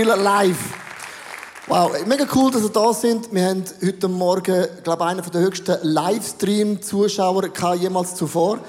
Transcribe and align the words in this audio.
Still 0.00 0.12
alive. 0.12 0.56
Wow, 1.66 2.06
mega 2.06 2.26
cool, 2.34 2.50
dass 2.50 2.62
ihr 2.62 2.70
da 2.70 2.90
sind. 2.94 3.30
Wir 3.34 3.50
haben 3.50 3.64
heute 3.84 4.08
Morgen, 4.08 4.66
glaube 4.82 5.04
ich, 5.04 5.10
einen 5.10 5.30
der 5.30 5.40
höchsten 5.42 5.76
Livestream-Zuschauer 5.82 7.50
jemals 7.74 8.14
zuvor. 8.14 8.60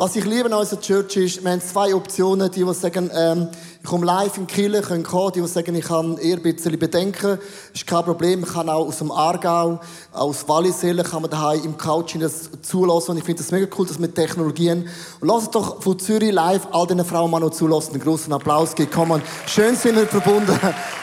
Was 0.00 0.14
ich 0.14 0.24
liebe 0.24 0.44
an 0.44 0.52
unserer 0.52 0.80
Church 0.80 1.16
ist, 1.16 1.42
wir 1.42 1.50
haben 1.50 1.60
zwei 1.60 1.92
Optionen. 1.92 2.48
Die, 2.52 2.62
die 2.62 2.72
sagen, 2.72 3.10
ähm, 3.12 3.48
ich 3.82 3.88
komme 3.88 4.06
live 4.06 4.38
in 4.38 4.46
Kille, 4.46 4.80
können 4.80 5.02
kommen. 5.02 5.32
Die, 5.32 5.40
die 5.40 5.48
sagen, 5.48 5.74
ich 5.74 5.86
kann 5.86 6.16
eher 6.18 6.36
ein 6.36 6.42
bisschen 6.44 6.78
bedenken, 6.78 7.40
ist 7.74 7.84
kein 7.84 8.04
Problem. 8.04 8.44
Ich 8.44 8.52
kann 8.52 8.68
auch 8.68 8.86
aus 8.86 8.98
dem 8.98 9.10
Aargau, 9.10 9.80
aus 10.12 10.48
Wallisellen, 10.48 11.04
kann 11.04 11.22
man 11.22 11.32
daheim 11.32 11.64
im 11.64 11.76
Couch 11.76 12.14
das 12.20 12.48
zulassen. 12.62 13.10
Und 13.10 13.18
ich 13.18 13.24
finde 13.24 13.42
es 13.42 13.50
mega 13.50 13.66
cool, 13.76 13.88
dass 13.88 14.00
wir 14.00 14.14
Technologien. 14.14 14.88
Und 15.18 15.26
lasst 15.26 15.52
doch 15.56 15.82
von 15.82 15.98
Zürich 15.98 16.30
live 16.30 16.68
all 16.70 16.86
diesen 16.86 17.04
Frauen 17.04 17.32
mal 17.32 17.40
noch 17.40 17.50
zulassen. 17.50 17.94
Einen 17.94 18.04
großen 18.04 18.32
Applaus 18.32 18.76
geben. 18.76 18.92
Come 18.92 19.14
on. 19.14 19.22
Schön 19.46 19.74
sind 19.74 19.96
wir 19.96 20.06
verbunden. 20.06 20.56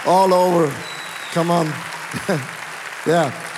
All 0.05 0.31
over. 0.31 0.69
Come 1.33 1.51
on. 1.51 1.73
Yeah. 3.07 3.54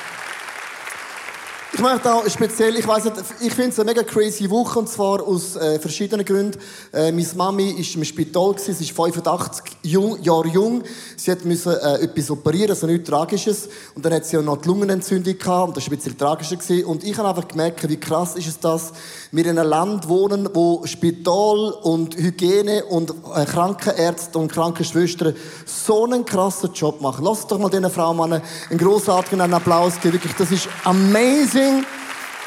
Ich 1.73 1.81
möchte 1.81 2.13
auch 2.13 2.27
speziell, 2.30 2.77
ich 2.77 2.88
weiß 2.88 3.03
nicht, 3.03 3.17
ich 3.41 3.53
finde 3.53 3.71
es 3.71 3.80
eine 3.80 3.91
mega 3.91 4.02
crazy 4.02 4.49
Woche 4.49 4.80
und 4.80 4.88
zwar 4.88 5.21
aus 5.21 5.57
äh, 5.57 5.77
verschiedenen 5.80 6.26
Gründen. 6.26 6.57
Äh, 6.93 7.12
meine 7.12 7.27
Mami 7.35 7.71
ist 7.71 7.93
im 7.93 8.05
Spital 8.05 8.53
gewesen, 8.53 8.73
sie 8.73 8.85
ist 8.85 8.95
85 8.95 9.76
jung, 9.84 10.17
Jahre 10.23 10.48
jung. 10.48 10.84
Sie 11.17 11.35
müssen 11.43 11.73
äh, 11.73 12.03
etwas 12.03 12.31
operieren, 12.31 12.70
also 12.70 12.88
nichts 12.88 13.09
Tragisches. 13.09 13.67
Und 13.95 14.05
dann 14.05 14.13
hat 14.13 14.26
sie 14.26 14.38
auch 14.38 14.43
noch 14.43 14.57
die 14.57 14.68
Lungenentzündung 14.70 15.38
gehabt 15.38 15.68
und 15.68 15.77
das 15.77 15.85
war 15.85 15.93
ein 15.93 15.98
bisschen 15.98 16.18
tragischer 16.18 16.55
gewesen. 16.55 16.85
Und 16.85 17.04
ich 17.04 17.18
habe 17.18 17.27
einfach 17.27 17.48
gemerkt, 17.48 17.88
wie 17.88 17.98
krass 17.98 18.35
ist 18.35 18.48
es 18.48 18.60
das, 18.60 18.93
wir 19.32 19.45
in 19.45 19.60
einem 19.60 19.70
Land 19.70 20.07
wohnen, 20.07 20.49
wo 20.54 20.85
Spital 20.85 21.73
und 21.84 22.15
Hygiene 22.15 22.85
und 22.85 23.12
äh, 23.35 23.43
Krankenärzte 23.43 24.40
und 24.40 24.54
Krankenschwestern 24.54 25.35
so 25.65 26.05
einen 26.05 26.23
krassen 26.23 26.71
Job 26.71 27.01
machen. 27.01 27.26
Lass 27.26 27.45
doch 27.45 27.60
mal 27.60 27.70
diesen 27.70 27.90
Frauen 27.91 28.21
einen 28.32 28.41
großartigen 28.77 29.54
Applaus 29.54 29.99
geben. 29.99 30.13
Wirklich, 30.13 30.34
das 30.34 30.49
ist 30.49 30.70
amazing. 30.85 31.57
Morning. 31.58 31.86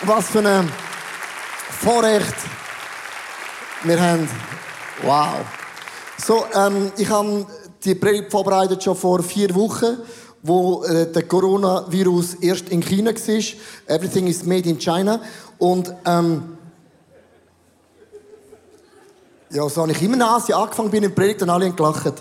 Was 0.04 0.28
für 0.28 0.38
ein 0.38 0.70
Vorrecht 1.80 2.34
wir 3.82 4.00
haben. 4.00 4.28
Wow. 5.02 5.44
So, 6.16 6.44
ähm, 6.54 6.92
ich 6.96 7.10
habe 7.10 7.44
die 7.84 7.96
Predigt 7.96 8.30
vorbereitet 8.30 8.84
schon 8.84 8.94
vor 8.94 9.20
vier 9.24 9.52
Wochen, 9.56 9.98
wo 10.42 10.84
äh, 10.84 11.10
der 11.10 11.24
Coronavirus 11.24 12.34
erst 12.34 12.68
in 12.68 12.80
China 12.82 13.10
war. 13.10 13.96
Everything 13.96 14.28
is 14.28 14.44
made 14.44 14.68
in 14.68 14.78
China. 14.78 15.20
Und 15.58 15.92
ähm, 16.06 16.56
ja, 19.50 19.68
so 19.68 19.82
habe 19.82 19.90
ich 19.90 20.02
immer 20.02 20.14
in 20.14 20.22
Asien 20.22 20.56
angefangen, 20.56 20.90
bin 20.90 21.02
in 21.02 21.12
Predigt 21.12 21.42
und 21.42 21.50
alle 21.50 21.72
gelacht. 21.72 22.14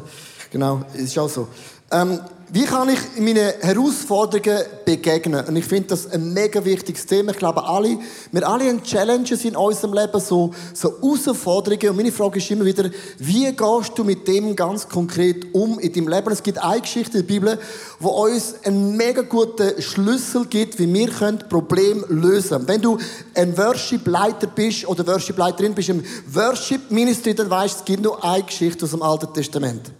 Genau, 0.51 0.81
ist 0.95 1.17
auch 1.17 1.29
so. 1.29 1.47
Ähm, 1.91 2.19
wie 2.51 2.65
kann 2.65 2.89
ich 2.89 2.99
meine 3.19 3.53
Herausforderungen 3.59 4.63
begegnen? 4.83 5.45
Und 5.45 5.55
ich 5.55 5.65
finde 5.65 5.89
das 5.89 6.11
ein 6.11 6.33
mega 6.33 6.65
wichtiges 6.65 7.05
Thema. 7.05 7.31
Ich 7.31 7.37
glaube, 7.37 7.63
alle, 7.63 7.99
wir 8.31 8.47
alle 8.47 8.69
haben 8.69 8.81
Challenges 8.81 9.45
in 9.45 9.55
unserem 9.55 9.93
Leben, 9.93 10.19
so, 10.19 10.51
so 10.73 10.95
Herausforderungen. 10.99 11.89
Und 11.89 11.97
meine 11.97 12.11
Frage 12.11 12.39
ist 12.39 12.49
immer 12.49 12.65
wieder, 12.65 12.89
wie 13.19 13.51
gehst 13.51 13.91
du 13.95 14.03
mit 14.03 14.27
dem 14.27 14.55
ganz 14.55 14.89
konkret 14.89 15.53
um 15.53 15.77
in 15.77 15.93
deinem 15.93 16.07
Leben? 16.07 16.31
Es 16.31 16.41
gibt 16.41 16.57
eine 16.57 16.81
Geschichte 16.81 17.19
in 17.19 17.27
der 17.27 17.33
Bibel, 17.33 17.59
die 17.99 18.05
uns 18.05 18.55
einen 18.63 18.97
mega 18.97 19.21
guten 19.21 19.79
Schlüssel 19.79 20.47
gibt, 20.47 20.79
wie 20.79 20.91
wir 20.91 21.09
Probleme 21.49 22.03
lösen 22.07 22.49
können. 22.49 22.67
Wenn 22.67 22.81
du 22.81 22.97
ein 23.35 23.55
Worship-Leiter 23.55 24.47
bist 24.47 24.87
oder 24.87 25.05
Worship-Leiterin 25.05 25.75
bist 25.75 25.89
im 25.89 26.03
Worship-Ministry, 26.33 27.35
dann 27.35 27.47
weißt 27.47 27.75
du, 27.75 27.79
es 27.79 27.85
gibt 27.85 28.03
nur 28.03 28.23
eine 28.23 28.43
Geschichte 28.43 28.85
aus 28.85 28.91
dem 28.91 29.03
Alten 29.03 29.31
Testament. 29.35 29.91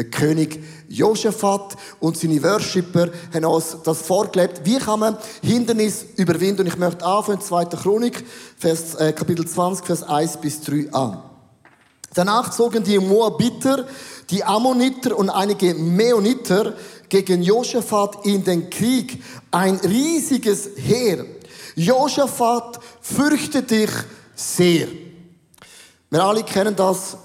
Der 0.00 0.08
König 0.08 0.64
Josaphat 0.88 1.76
und 1.98 2.16
seine 2.16 2.42
Worshipper 2.42 3.10
haben 3.34 3.44
uns 3.44 3.76
das 3.84 4.00
vorgelebt. 4.00 4.62
Wie 4.64 4.78
kann 4.78 5.00
man 5.00 5.18
Hindernis 5.42 6.06
überwinden? 6.16 6.62
Und 6.62 6.68
ich 6.68 6.78
möchte 6.78 7.04
anfangen, 7.04 7.42
2. 7.42 7.66
Chronik, 7.66 8.24
Vers, 8.56 8.94
äh, 8.94 9.12
Kapitel 9.12 9.46
20, 9.46 9.84
Vers 9.84 10.02
1 10.02 10.38
bis 10.38 10.62
3 10.62 10.90
an. 10.94 11.22
Danach 12.14 12.50
zogen 12.50 12.82
die 12.82 12.98
Moabiter, 12.98 13.86
die 14.30 14.42
Ammoniter 14.42 15.18
und 15.18 15.28
einige 15.28 15.74
Meoniter 15.74 16.72
gegen 17.10 17.42
Josaphat 17.42 18.24
in 18.24 18.42
den 18.42 18.70
Krieg. 18.70 19.22
Ein 19.50 19.76
riesiges 19.84 20.70
Heer. 20.76 21.26
Josaphat 21.74 22.80
fürchte 23.02 23.62
dich 23.62 23.90
sehr. 24.34 24.88
Wir 26.08 26.24
alle 26.24 26.42
kennen 26.42 26.74
das 26.74 27.18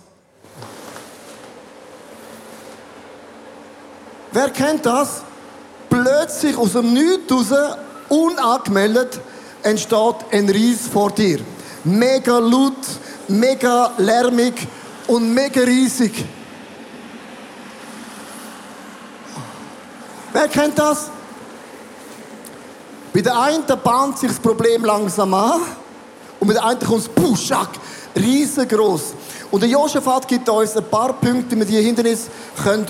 Wer 4.35 4.49
kennt 4.49 4.85
das? 4.85 5.21
Plötzlich 5.89 6.57
aus 6.57 6.73
dem 6.73 6.91
Nichts 6.93 7.31
raus, 7.31 7.77
unangemeldet, 8.09 9.21
entsteht 9.63 10.15
ein 10.29 10.49
Ries 10.49 10.89
vor 10.91 11.09
dir. 11.11 11.39
Mega 11.85 12.39
laut, 12.39 12.73
mega 13.29 13.93
lärmig 13.97 14.67
und 15.07 15.33
mega 15.33 15.61
riesig. 15.61 16.25
Wer 20.33 20.49
kennt 20.49 20.77
das? 20.77 21.09
Bei 23.13 23.21
der 23.21 23.39
einen 23.39 23.63
bahnt 23.81 24.19
sich 24.19 24.31
das 24.31 24.39
Problem 24.39 24.83
langsam 24.83 25.33
an 25.33 25.61
und 26.41 26.47
bei 26.49 26.55
der 26.55 26.65
einen 26.65 26.79
kommt 26.81 27.03
es 27.03 27.07
Puschack, 27.07 27.69
riesengroß. 28.13 29.13
Und 29.49 29.61
der 29.61 29.69
Josaphat 29.69 30.27
gibt 30.27 30.49
uns 30.49 30.75
ein 30.75 30.83
paar 30.89 31.13
Punkte, 31.13 31.55
wie 31.55 31.59
wir 31.59 31.65
diese 31.65 31.79
Hindernis 31.79 32.27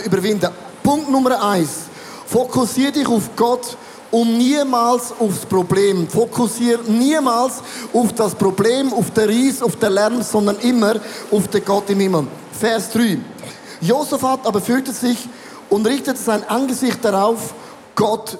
überwinden 0.03 0.39
können. 0.39 0.74
Punkt 0.85 1.09
Nummer 1.09 1.43
eins. 1.43 1.85
Fokussiere 2.27 2.91
dich 2.91 3.07
auf 3.07 3.35
Gott 3.35 3.75
und 4.11 4.37
niemals 4.37 5.11
aufs 5.17 5.43
Problem. 5.43 6.07
Fokussiere 6.07 6.83
niemals 6.83 7.63
auf 7.91 8.13
das 8.13 8.35
Problem, 8.35 8.93
auf 8.93 9.09
den 9.09 9.27
Ries, 9.27 9.63
auf 9.63 9.77
den 9.77 9.93
Lärm, 9.93 10.21
sondern 10.21 10.59
immer 10.59 10.97
auf 11.31 11.47
den 11.47 11.65
Gott 11.65 11.89
im 11.89 12.01
Himmel. 12.01 12.27
Vers 12.51 12.91
3. 12.91 13.17
Josaphat 13.81 14.45
aber 14.45 14.61
fürchtete 14.61 14.95
sich 14.95 15.27
und 15.71 15.87
richtete 15.87 16.19
sein 16.19 16.43
Angesicht 16.47 17.03
darauf, 17.03 17.55
Gott 17.95 18.37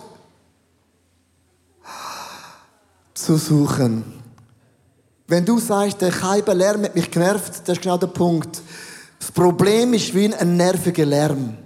zu 3.16 3.38
suchen. 3.38 4.22
Wenn 5.25 5.44
du 5.44 5.57
sagst, 5.57 6.00
der 6.00 6.12
Keiber 6.12 6.53
Lärm 6.53 6.83
hat 6.83 6.94
mich 6.94 7.09
genervt, 7.09 7.63
das 7.66 7.77
ist 7.77 7.81
genau 7.81 7.97
der 7.97 8.06
Punkt. 8.06 8.62
Das 9.19 9.31
Problem 9.31 9.95
ist 9.95 10.13
wie 10.13 10.31
ein 10.31 10.57
nerviger 10.57 11.07
Lärm. 11.07 11.65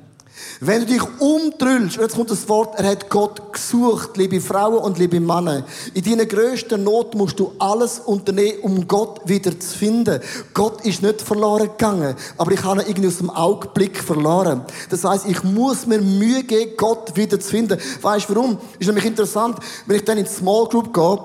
Wenn 0.61 0.81
du 0.81 0.87
dich 0.87 1.01
umdrüllst, 1.19 1.97
und 1.97 2.03
jetzt 2.03 2.15
kommt 2.15 2.31
das 2.31 2.49
Wort, 2.49 2.77
er 2.77 2.89
hat 2.89 3.09
Gott 3.09 3.53
gesucht, 3.53 4.17
liebe 4.17 4.41
Frauen 4.41 4.79
und 4.79 4.99
liebe 4.99 5.21
Männer. 5.21 5.63
In 5.93 6.03
deiner 6.03 6.25
grössten 6.25 6.83
Not 6.83 7.15
musst 7.15 7.39
du 7.39 7.53
alles 7.59 7.99
unternehmen, 7.99 8.59
um 8.63 8.85
Gott 8.85 9.21
wieder 9.23 9.57
zu 9.57 9.77
finden. 9.77 10.19
Gott 10.53 10.85
ist 10.85 11.01
nicht 11.01 11.21
verloren 11.21 11.69
gegangen, 11.69 12.13
aber 12.37 12.51
ich 12.51 12.61
habe 12.61 12.81
ihn 12.81 12.89
irgendwie 12.89 13.07
aus 13.07 13.19
dem 13.19 13.29
Augenblick 13.29 14.03
verloren. 14.03 14.65
Das 14.89 15.05
heißt, 15.05 15.27
ich 15.29 15.41
muss 15.43 15.87
mir 15.87 16.01
Mühe 16.01 16.43
geben, 16.43 16.73
Gott 16.75 17.15
wieder 17.15 17.39
zu 17.39 17.49
finden. 17.49 17.79
Weißt 18.01 18.27
du 18.27 18.35
warum? 18.35 18.57
Ist 18.77 18.87
nämlich 18.87 19.05
interessant, 19.05 19.59
wenn 19.85 19.95
ich 19.95 20.03
dann 20.03 20.17
in 20.17 20.25
die 20.25 20.29
Small 20.29 20.67
Group 20.67 20.93
gehe, 20.93 21.19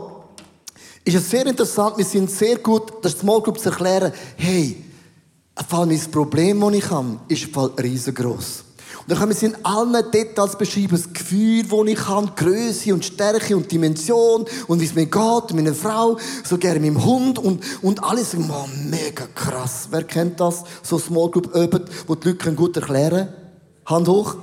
ist 1.06 1.16
es 1.16 1.28
sehr 1.28 1.44
interessant, 1.44 1.98
wir 1.98 2.04
sind 2.04 2.30
sehr 2.30 2.58
gut, 2.58 3.02
der 3.02 3.10
Small 3.10 3.40
Group 3.40 3.58
zu 3.58 3.70
erklären, 3.70 4.12
hey, 4.36 4.76
mein 5.72 6.00
Problem, 6.12 6.60
das 6.60 6.72
ich 6.72 6.88
habe, 6.88 7.18
ist 7.26 7.48
riesengroß. 7.82 8.63
Dann 9.06 9.18
können 9.18 9.38
wir 9.38 9.48
in 9.48 9.64
allen 9.64 10.10
Details 10.10 10.56
beschreiben, 10.56 10.92
das 10.92 11.12
Gefühl, 11.12 11.64
das 11.64 11.86
ich 11.86 12.08
habe, 12.08 12.32
Größe 12.34 12.94
und 12.94 13.04
Stärke 13.04 13.56
und 13.56 13.70
Dimension 13.70 14.46
und 14.66 14.80
wie 14.80 14.84
es 14.86 14.94
mir 14.94 15.06
geht, 15.06 15.54
meine 15.54 15.74
Frau, 15.74 16.16
so 16.42 16.56
gerne 16.56 16.80
mit 16.80 16.88
dem 16.88 17.04
Hund 17.04 17.38
und, 17.38 17.62
und 17.82 18.02
alles. 18.02 18.34
Oh, 18.34 18.68
mega 18.88 19.26
krass. 19.34 19.88
Wer 19.90 20.04
kennt 20.04 20.40
das? 20.40 20.64
So 20.82 20.98
Small 20.98 21.30
Group 21.30 21.54
Üben, 21.54 21.84
wo 22.06 22.14
die 22.14 22.28
Leute 22.28 22.52
gut 22.54 22.76
erklären 22.76 23.10
können? 23.10 23.44
Hand 23.86 24.08
hoch. 24.08 24.36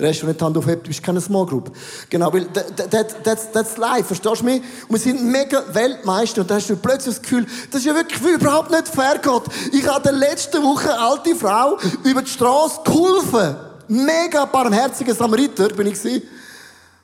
Der 0.00 0.08
Rest, 0.08 0.22
der 0.22 0.28
nicht 0.28 0.40
die 0.40 0.44
Hand 0.44 0.56
aufhebt, 0.56 0.88
ist 0.88 1.02
keine 1.02 1.20
Small 1.20 1.44
Group. 1.44 1.70
Genau, 2.08 2.32
weil 2.32 2.46
that, 2.46 2.90
that, 2.90 3.22
that's, 3.22 3.52
that's 3.52 3.76
life, 3.76 4.04
verstehst 4.04 4.40
du 4.40 4.46
mich? 4.46 4.62
Und 4.88 4.92
wir 4.92 4.98
sind 4.98 5.22
mega 5.22 5.62
Weltmeister 5.74 6.40
und 6.40 6.50
da 6.50 6.54
hast 6.54 6.70
du 6.70 6.76
plötzlich 6.76 7.16
das 7.16 7.22
Gefühl, 7.22 7.46
das 7.70 7.80
ist 7.82 7.86
ja 7.86 7.94
wirklich 7.94 8.18
überhaupt 8.22 8.70
nicht 8.70 8.88
fair, 8.88 9.20
Gott. 9.22 9.44
Ich 9.72 9.86
habe 9.86 10.02
der 10.02 10.12
letzte 10.12 10.62
Woche 10.62 10.98
alte 10.98 11.36
Frau 11.36 11.76
über 12.02 12.22
die 12.22 12.30
Straße 12.30 12.80
geholfen. 12.82 13.56
Mega 13.88 14.46
barmherziger 14.46 15.14
Samariter 15.14 15.68
bin 15.68 15.88
ich 15.88 16.02
gewesen. 16.02 16.22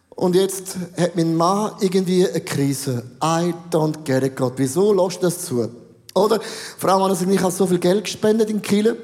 Und 0.08 0.34
jetzt 0.34 0.76
hat 0.98 1.16
mein 1.16 1.34
Mann 1.34 1.72
irgendwie 1.80 2.26
eine 2.26 2.40
Krise. 2.40 3.02
I 3.22 3.52
don't 3.70 4.04
get 4.04 4.22
it, 4.22 4.36
Gott. 4.36 4.54
Wieso 4.56 4.94
lässt 4.94 5.18
du 5.18 5.26
das 5.26 5.44
zu? 5.44 5.68
Oder? 6.14 6.40
Frau 6.78 6.98
Mann, 6.98 7.14
ich 7.30 7.42
habe 7.42 7.52
so 7.52 7.66
viel 7.66 7.78
Geld 7.78 8.04
gespendet 8.04 8.48
in 8.48 8.62
Kiel. 8.62 8.96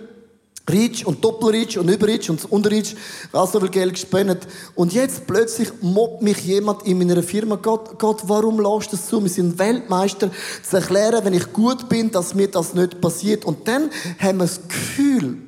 Rich 0.70 1.06
und 1.06 1.25
Doppelrich 1.25 1.79
und 1.79 1.88
Überrich 1.88 2.31
und 2.31 2.50
Unterrich, 2.50 2.94
was 3.32 3.53
so 3.53 3.61
viel 3.61 3.69
Geld 3.69 3.94
gespendet. 3.94 4.47
Und 4.75 4.93
jetzt 4.93 5.26
plötzlich 5.26 5.69
mobbt 5.81 6.23
mich 6.23 6.38
jemand 6.38 6.87
in 6.87 6.99
meiner 6.99 7.23
Firma, 7.23 7.56
Gott, 7.56 7.99
Gott, 7.99 8.23
warum 8.26 8.61
lässt 8.61 8.93
du 8.93 8.97
das 8.97 9.09
zu? 9.09 9.23
Wir 9.23 9.31
sind 9.31 9.59
Weltmeister, 9.59 10.31
zu 10.62 10.76
erklären, 10.76 11.25
wenn 11.25 11.35
ich 11.35 11.53
gut 11.53 11.88
bin, 11.88 12.11
dass 12.11 12.35
mir 12.35 12.49
das 12.49 12.75
nicht 12.75 13.00
passiert. 13.00 13.44
Und 13.44 13.67
dann 13.67 13.91
haben 14.19 14.38
wir 14.38 14.44
das 14.44 14.61
Gefühl, 14.69 15.38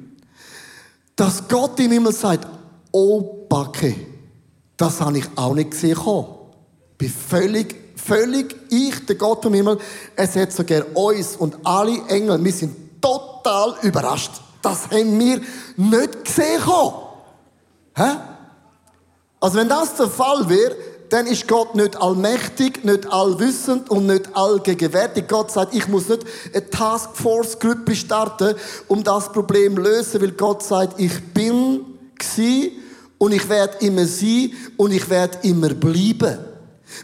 Dass 1.17 1.47
Gott 1.49 1.79
im 1.79 1.93
Himmel 1.93 2.13
sagt, 2.13 2.47
oh 2.91 3.47
Backe, 3.49 3.95
das 4.77 5.01
habe 5.01 5.19
ich 5.19 5.27
auch 5.37 5.55
nicht 5.55 5.71
gesehen. 5.71 5.97
Ich 5.97 6.99
bin 6.99 7.09
völlig, 7.09 7.77
völlig, 7.97 8.57
ich, 8.69 9.07
der 9.07 9.15
Gott 9.15 9.45
im 9.45 9.55
Himmel, 9.55 9.79
es 10.17 10.35
hat 10.35 10.53
sogar 10.53 10.85
uns 10.95 11.37
und 11.37 11.57
alle 11.65 12.03
Engel, 12.09 12.43
wir 12.43 12.53
sind 12.53 13.01
total 13.01 13.77
überrascht. 13.83 14.33
Das 14.65 14.91
haben 14.91 15.21
wir 15.21 15.41
nicht 15.77 16.25
gesehen. 16.25 16.63
Hä? 17.97 18.17
Also 19.41 19.59
wenn 19.59 19.69
das 19.69 19.95
der 19.95 20.09
Fall 20.09 20.49
wäre, 20.49 20.75
dann 21.11 21.27
ist 21.27 21.47
Gott 21.47 21.75
nicht 21.75 21.97
allmächtig, 21.97 22.83
nicht 22.83 23.07
allwissend 23.13 23.91
und 23.91 24.07
nicht 24.07 24.35
allgegenwärtig. 24.35 25.29
Gott 25.29 25.51
sagt, 25.53 25.75
ich 25.75 25.87
muss 25.87 26.09
nicht 26.09 26.25
eine 26.53 26.71
Taskforce-Gruppe 26.71 27.95
starten, 27.95 28.55
um 28.89 29.05
das 29.05 29.31
Problem 29.31 29.77
zu 29.77 29.83
lösen, 29.83 30.23
weil 30.23 30.33
Gott 30.33 30.63
sagt, 30.63 30.99
ich 30.99 31.13
bin 31.35 31.85
gsi 32.19 32.73
und 33.19 33.33
ich 33.33 33.49
werde 33.49 33.77
immer 33.85 34.07
sein 34.07 34.53
und 34.77 34.93
ich 34.93 35.09
werde 35.11 35.39
immer 35.43 35.69
bleiben. 35.69 36.39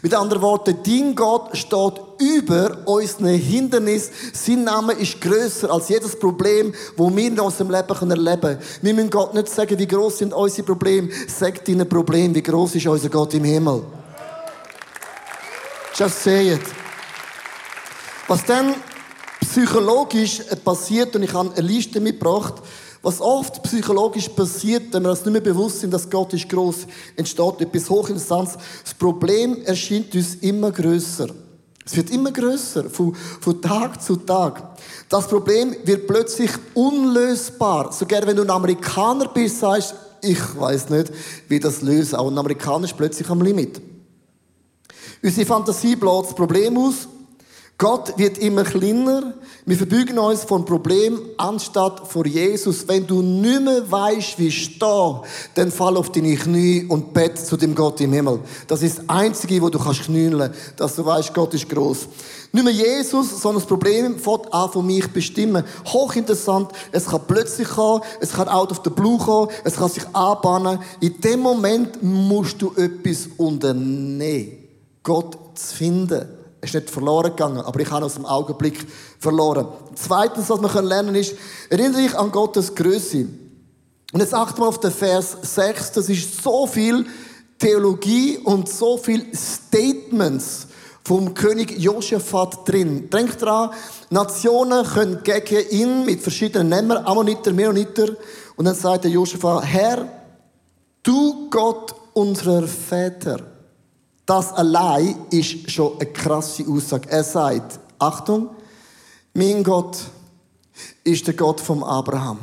Mit 0.01 0.13
anderen 0.13 0.41
Worten, 0.41 0.77
dein 0.85 1.15
Gott 1.15 1.55
steht 1.57 2.01
über 2.19 2.79
unseren 2.85 3.27
Hindernis. 3.27 4.09
Sein 4.33 4.63
Name 4.63 4.93
ist 4.93 5.19
größer 5.21 5.71
als 5.71 5.89
jedes 5.89 6.17
Problem, 6.17 6.73
wo 6.97 7.15
wir 7.15 7.27
in 7.27 7.39
unserem 7.39 7.71
Leben 7.71 8.11
erleben 8.11 8.41
können. 8.41 8.59
Wir 8.81 8.93
müssen 8.93 9.09
Gott 9.09 9.33
nicht 9.33 9.49
sagen, 9.49 9.77
wie 9.77 9.87
groß 9.87 10.19
sind 10.19 10.33
unsere 10.33 10.65
Probleme. 10.65 11.09
Sag 11.27 11.63
deinen 11.65 11.87
Problem, 11.87 12.33
wie 12.33 12.43
groß 12.43 12.75
ist 12.75 12.87
unser 12.87 13.09
Gott 13.09 13.33
im 13.33 13.43
Himmel. 13.43 13.83
Just 15.93 16.23
say 16.23 16.53
it. 16.53 16.61
Was 18.27 18.45
dann 18.45 18.75
psychologisch 19.41 20.41
passiert, 20.63 21.15
und 21.15 21.23
ich 21.23 21.33
habe 21.33 21.51
eine 21.51 21.67
Liste 21.67 21.99
mitgebracht, 21.99 22.55
was 23.01 23.19
oft 23.19 23.63
psychologisch 23.63 24.29
passiert, 24.29 24.93
wenn 24.93 25.03
wir 25.03 25.09
uns 25.09 25.25
nicht 25.25 25.31
mehr 25.31 25.41
bewusst 25.41 25.79
sind, 25.79 25.91
dass 25.91 26.09
Gott 26.09 26.33
ist 26.33 26.47
groß, 26.47 26.85
entsteht 27.15 27.61
etwas 27.61 27.89
Hochinteressantes. 27.89 28.57
Das 28.83 28.93
Problem 28.93 29.63
erscheint 29.63 30.13
uns 30.13 30.35
immer 30.35 30.71
größer. 30.71 31.27
Es 31.83 31.97
wird 31.97 32.11
immer 32.11 32.31
größer, 32.31 32.89
von, 32.89 33.15
von 33.15 33.61
Tag 33.61 34.01
zu 34.01 34.15
Tag. 34.17 34.77
Das 35.09 35.27
Problem 35.27 35.75
wird 35.83 36.05
plötzlich 36.05 36.51
unlösbar. 36.75 37.91
Sogar 37.91 38.25
wenn 38.27 38.35
du 38.35 38.43
ein 38.43 38.49
Amerikaner 38.51 39.27
bist, 39.27 39.59
sagst, 39.59 39.95
ich 40.21 40.39
weiß 40.59 40.89
nicht, 40.91 41.11
wie 41.47 41.59
das 41.59 41.81
lösen. 41.81 42.15
Auch 42.15 42.29
ein 42.29 42.37
Amerikaner 42.37 42.85
ist 42.85 42.95
plötzlich 42.95 43.27
am 43.29 43.41
Limit. 43.41 43.81
Unsere 45.23 45.45
Fantasie 45.47 45.95
bläht 45.95 46.25
das 46.25 46.35
Problem 46.35 46.77
aus 46.77 47.07
Gott 47.81 48.15
wird 48.15 48.37
immer 48.37 48.63
kleiner. 48.63 49.33
Wir 49.65 49.75
verbeugen 49.75 50.19
uns 50.19 50.43
vom 50.43 50.63
Problem 50.65 51.19
anstatt 51.37 52.07
vor 52.07 52.27
Jesus. 52.27 52.87
Wenn 52.87 53.07
du 53.07 53.23
nicht 53.23 53.59
mehr 53.59 53.89
weißt, 53.89 54.37
wie 54.37 54.51
stehen, 54.51 55.15
dann 55.55 55.71
fall 55.71 55.97
auf 55.97 56.11
deine 56.11 56.35
Knie 56.35 56.85
und 56.87 57.11
bett 57.11 57.39
zu 57.39 57.57
dem 57.57 57.73
Gott 57.73 57.99
im 58.01 58.13
Himmel. 58.13 58.39
Das 58.67 58.83
ist 58.83 58.99
das 58.99 59.09
Einzige, 59.09 59.59
wo 59.63 59.69
du 59.69 59.79
kannst 59.79 60.03
knüllen, 60.03 60.53
dass 60.77 60.95
du 60.95 61.03
weißt, 61.03 61.33
Gott 61.33 61.55
ist 61.55 61.67
groß. 61.69 62.07
Nicht 62.51 62.63
mehr 62.63 62.71
Jesus, 62.71 63.41
sondern 63.41 63.63
das 63.63 63.67
Problem 63.67 64.19
fängt 64.19 64.53
an 64.53 64.69
von 64.69 64.85
mich 64.85 65.07
bestimmen. 65.07 65.63
Hochinteressant. 65.87 66.69
Es 66.91 67.07
kann 67.07 67.21
plötzlich 67.27 67.67
kommen, 67.67 68.03
es 68.19 68.33
kann 68.33 68.47
out 68.47 68.69
of 68.69 68.81
the 68.83 68.91
blue 68.91 69.17
kommen, 69.17 69.49
es 69.63 69.77
kann 69.77 69.89
sich 69.89 70.05
anbahnen. 70.13 70.77
In 70.99 71.19
dem 71.19 71.39
Moment 71.39 72.03
musst 72.03 72.61
du 72.61 72.75
etwas 72.75 73.27
unternehmen. 73.37 74.51
Gott 75.01 75.35
zu 75.55 75.75
finden. 75.75 76.40
Ist 76.61 76.75
nicht 76.75 76.89
verloren 76.89 77.31
gegangen, 77.31 77.59
aber 77.59 77.79
ich 77.79 77.89
habe 77.89 78.05
aus 78.05 78.13
dem 78.13 78.25
Augenblick 78.25 78.85
verloren. 79.19 79.67
Zweitens, 79.95 80.49
was 80.49 80.61
wir 80.61 80.81
lernen 80.81 81.07
können, 81.07 81.21
ist, 81.21 81.35
erinnere 81.69 82.03
dich 82.03 82.15
an 82.15 82.31
Gottes 82.31 82.75
Größe. 82.75 83.27
Und 84.13 84.19
jetzt 84.19 84.33
achte 84.33 84.59
mal 84.59 84.67
auf 84.67 84.79
den 84.79 84.91
Vers 84.91 85.37
6. 85.41 85.93
Das 85.93 86.09
ist 86.09 86.43
so 86.43 86.67
viel 86.67 87.05
Theologie 87.57 88.37
und 88.37 88.69
so 88.69 88.97
viel 88.97 89.25
Statements 89.35 90.67
vom 91.03 91.33
König 91.33 91.79
Josaphat 91.79 92.67
drin. 92.67 93.09
Denk 93.09 93.37
dran, 93.39 93.71
Nationen 94.09 94.85
können 94.85 95.23
gegen 95.23 95.69
ihn 95.69 96.05
mit 96.05 96.21
verschiedenen 96.21 96.69
Namen, 96.69 96.97
Ammoniter, 97.05 97.53
Meroniter. 97.53 98.09
Und 98.55 98.65
dann 98.65 98.75
sagt 98.75 99.05
der 99.05 99.11
Josaphat, 99.11 99.65
Herr, 99.65 100.07
du 101.03 101.49
Gott 101.49 101.95
unserer 102.13 102.67
Väter, 102.67 103.39
das 104.31 104.53
allein 104.53 105.13
ist 105.29 105.69
schon 105.69 105.99
eine 105.99 106.05
krasse 106.05 106.63
Aussage. 106.65 107.09
Er 107.09 107.21
sagt, 107.21 107.81
Achtung, 107.99 108.47
mein 109.33 109.61
Gott 109.61 109.97
ist 111.03 111.27
der 111.27 111.33
Gott 111.33 111.59
vom 111.59 111.83
Abraham. 111.83 112.39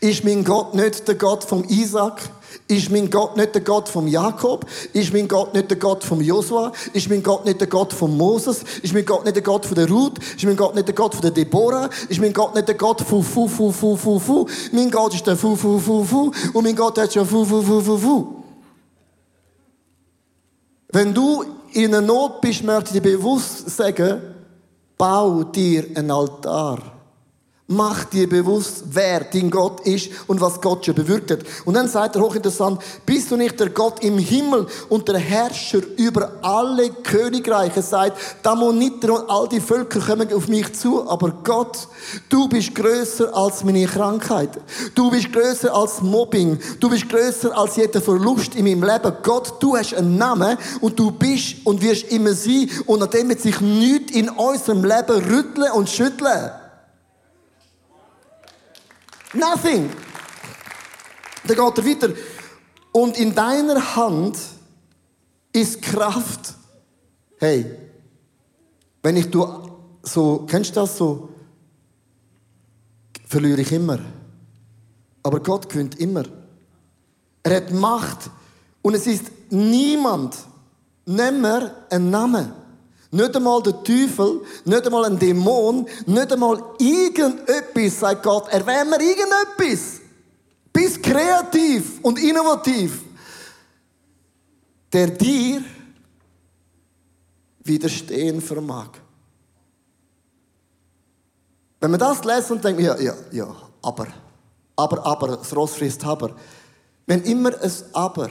Ist 0.00 0.24
mein 0.24 0.42
Gott 0.42 0.74
nicht 0.74 1.06
der 1.06 1.16
Gott 1.16 1.44
vom 1.44 1.62
Isaac? 1.64 2.30
Ist 2.68 2.90
mein 2.90 3.10
Gott 3.10 3.36
nicht 3.36 3.54
der 3.54 3.60
Gott 3.60 3.86
vom 3.86 4.08
Jakob? 4.08 4.64
Ist 4.94 5.12
mein 5.12 5.28
Gott 5.28 5.52
nicht 5.52 5.68
der 5.68 5.76
Gott 5.76 6.02
vom 6.02 6.22
Josua? 6.22 6.72
Ist 6.94 7.10
mein 7.10 7.22
Gott 7.22 7.44
nicht 7.44 7.60
der 7.60 7.68
Gott 7.68 7.92
von 7.92 8.16
Moses? 8.16 8.64
Ist 8.80 8.94
mein 8.94 9.04
Gott 9.04 9.26
nicht 9.26 9.36
der 9.36 9.42
Gott 9.42 9.66
von 9.66 9.74
der 9.74 9.90
Ruth? 9.90 10.18
Ist 10.36 10.44
mein 10.44 10.56
Gott 10.56 10.74
nicht 10.74 10.88
der 10.88 10.94
Gott 10.94 11.12
von 11.12 11.20
der 11.20 11.32
Deborah? 11.32 11.90
Ist 12.08 12.18
mein 12.18 12.32
Gott 12.32 12.54
nicht 12.54 12.66
der 12.66 12.76
Gott 12.76 13.02
von 13.02 13.22
Fu, 13.22 13.46
Fu, 13.46 13.70
Fu, 13.70 13.94
Fu, 13.94 14.18
Fu? 14.18 14.46
Mein 14.72 14.90
Gott 14.90 15.12
ist 15.12 15.26
der 15.26 15.36
Fu, 15.36 15.54
Fu, 15.54 15.78
Fu, 15.78 16.02
Fu. 16.02 16.32
Und 16.54 16.64
mein 16.64 16.74
Gott 16.74 16.96
hat 16.96 17.12
schon 17.12 17.26
Fu, 17.26 17.44
Fu, 17.44 17.60
Fu, 17.60 17.82
Fu, 17.82 17.98
Fu. 17.98 18.37
Wenn 20.90 21.12
du 21.12 21.44
in 21.72 21.94
einer 21.94 22.00
Not 22.00 22.40
bist, 22.40 22.64
möchte 22.64 22.96
ich 22.96 23.02
dir 23.02 23.18
bewusst 23.18 23.68
sagen, 23.70 24.20
bau 24.96 25.44
dir 25.44 25.84
einen 25.94 26.10
Altar. 26.10 26.97
Mach 27.70 28.04
dir 28.04 28.26
bewusst, 28.26 28.82
wer 28.92 29.24
dein 29.24 29.50
Gott 29.50 29.80
ist 29.80 30.08
und 30.26 30.40
was 30.40 30.58
Gott 30.58 30.86
schon 30.86 30.94
bewirkt 30.94 31.30
hat. 31.30 31.40
Und 31.66 31.74
dann 31.74 31.86
sagt 31.86 32.16
er 32.16 32.22
hochinteressant, 32.22 32.80
bist 33.04 33.30
du 33.30 33.36
nicht 33.36 33.60
der 33.60 33.68
Gott 33.68 34.02
im 34.02 34.16
Himmel 34.16 34.66
und 34.88 35.06
der 35.06 35.18
Herrscher 35.18 35.80
über 35.98 36.32
alle 36.40 36.88
Königreiche? 36.88 37.82
Sagt, 37.82 38.16
Damoniter 38.42 39.12
und 39.12 39.28
all 39.28 39.48
die 39.50 39.60
Völker 39.60 40.00
kommen 40.00 40.32
auf 40.32 40.48
mich 40.48 40.72
zu, 40.72 41.06
aber 41.10 41.30
Gott, 41.44 41.88
du 42.30 42.48
bist 42.48 42.74
größer 42.74 43.36
als 43.36 43.62
meine 43.62 43.84
Krankheit. 43.84 44.58
Du 44.94 45.10
bist 45.10 45.30
größer 45.30 45.70
als 45.74 46.00
Mobbing. 46.00 46.58
Du 46.80 46.88
bist 46.88 47.06
größer 47.06 47.54
als 47.54 47.76
jeder 47.76 48.00
Verlust 48.00 48.54
in 48.54 48.64
meinem 48.64 48.82
Leben. 48.82 49.12
Gott, 49.22 49.62
du 49.62 49.76
hast 49.76 49.92
einen 49.92 50.16
Namen 50.16 50.56
und 50.80 50.98
du 50.98 51.10
bist 51.10 51.56
und 51.64 51.82
wirst 51.82 52.04
immer 52.04 52.32
sein 52.32 52.70
und 52.86 53.02
an 53.02 53.10
dem 53.10 53.28
wird 53.28 53.42
sich 53.42 53.60
nichts 53.60 54.12
in 54.12 54.30
unserem 54.30 54.82
Leben 54.82 55.22
rütteln 55.30 55.72
und 55.72 55.90
schütteln. 55.90 56.50
Nothing. 59.32 59.90
Dann 61.46 61.56
geht 61.56 61.78
er 61.78 61.84
weiter. 61.86 62.14
Und 62.92 63.18
in 63.18 63.34
deiner 63.34 63.96
Hand 63.96 64.38
ist 65.52 65.82
Kraft. 65.82 66.54
Hey, 67.38 67.78
wenn 69.02 69.16
ich 69.16 69.30
du 69.30 69.46
so, 70.02 70.46
kennst 70.48 70.70
du 70.70 70.80
das 70.80 70.96
so? 70.96 71.28
Verliere 73.26 73.60
ich 73.60 73.72
immer. 73.72 73.98
Aber 75.22 75.40
Gott 75.40 75.68
gewinnt 75.68 76.00
immer. 76.00 76.24
Er 77.42 77.56
hat 77.56 77.70
Macht. 77.72 78.30
Und 78.82 78.94
es 78.94 79.06
ist 79.06 79.24
niemand, 79.50 80.36
nimm 81.04 81.40
mir 81.40 81.74
einen 81.90 82.10
Namen. 82.10 82.52
Nicht 83.10 83.36
einmal 83.36 83.62
der 83.62 83.82
Teufel, 83.82 84.42
nicht 84.64 84.84
einmal 84.84 85.06
ein 85.06 85.18
Dämon, 85.18 85.86
nicht 86.04 86.32
einmal 86.32 86.62
irgendetwas, 86.78 88.00
sagt 88.00 88.22
Gott, 88.22 88.48
erwähnen 88.48 88.90
wir 88.90 89.00
irgendetwas. 89.00 90.00
Bist 90.72 91.02
kreativ 91.02 92.00
und 92.02 92.18
innovativ. 92.18 93.02
Der 94.92 95.08
dir 95.08 95.62
widerstehen 97.62 98.40
vermag. 98.40 98.90
Wenn 101.80 101.90
man 101.90 102.00
das 102.00 102.24
lässt 102.24 102.50
und 102.50 102.64
denkt, 102.64 102.80
ja, 102.80 102.98
ja, 102.98 103.14
ja, 103.30 103.54
aber, 103.82 104.08
aber, 104.76 105.06
aber, 105.06 105.36
das 105.36 105.54
Ross 105.54 105.74
frisst 105.74 106.04
aber. 106.04 106.34
Wenn 107.06 107.22
immer 107.22 107.52
es 107.62 107.84
aber, 107.94 108.28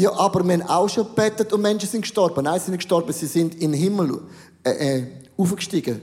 ja, 0.00 0.12
aber 0.14 0.42
wir 0.44 0.54
haben 0.54 0.62
auch 0.62 0.88
schon 0.88 1.04
gebetet 1.04 1.52
und 1.52 1.60
Menschen 1.60 1.88
sind 1.88 2.02
gestorben. 2.02 2.44
Nein, 2.44 2.58
sie 2.58 2.66
sind 2.66 2.72
nicht 2.72 2.80
gestorben, 2.80 3.12
sie 3.12 3.26
sind 3.26 3.54
in 3.56 3.72
den 3.72 3.80
Himmel 3.80 4.20
äh, 4.64 4.70
äh, 4.70 5.06
aufgestiegen. 5.36 6.00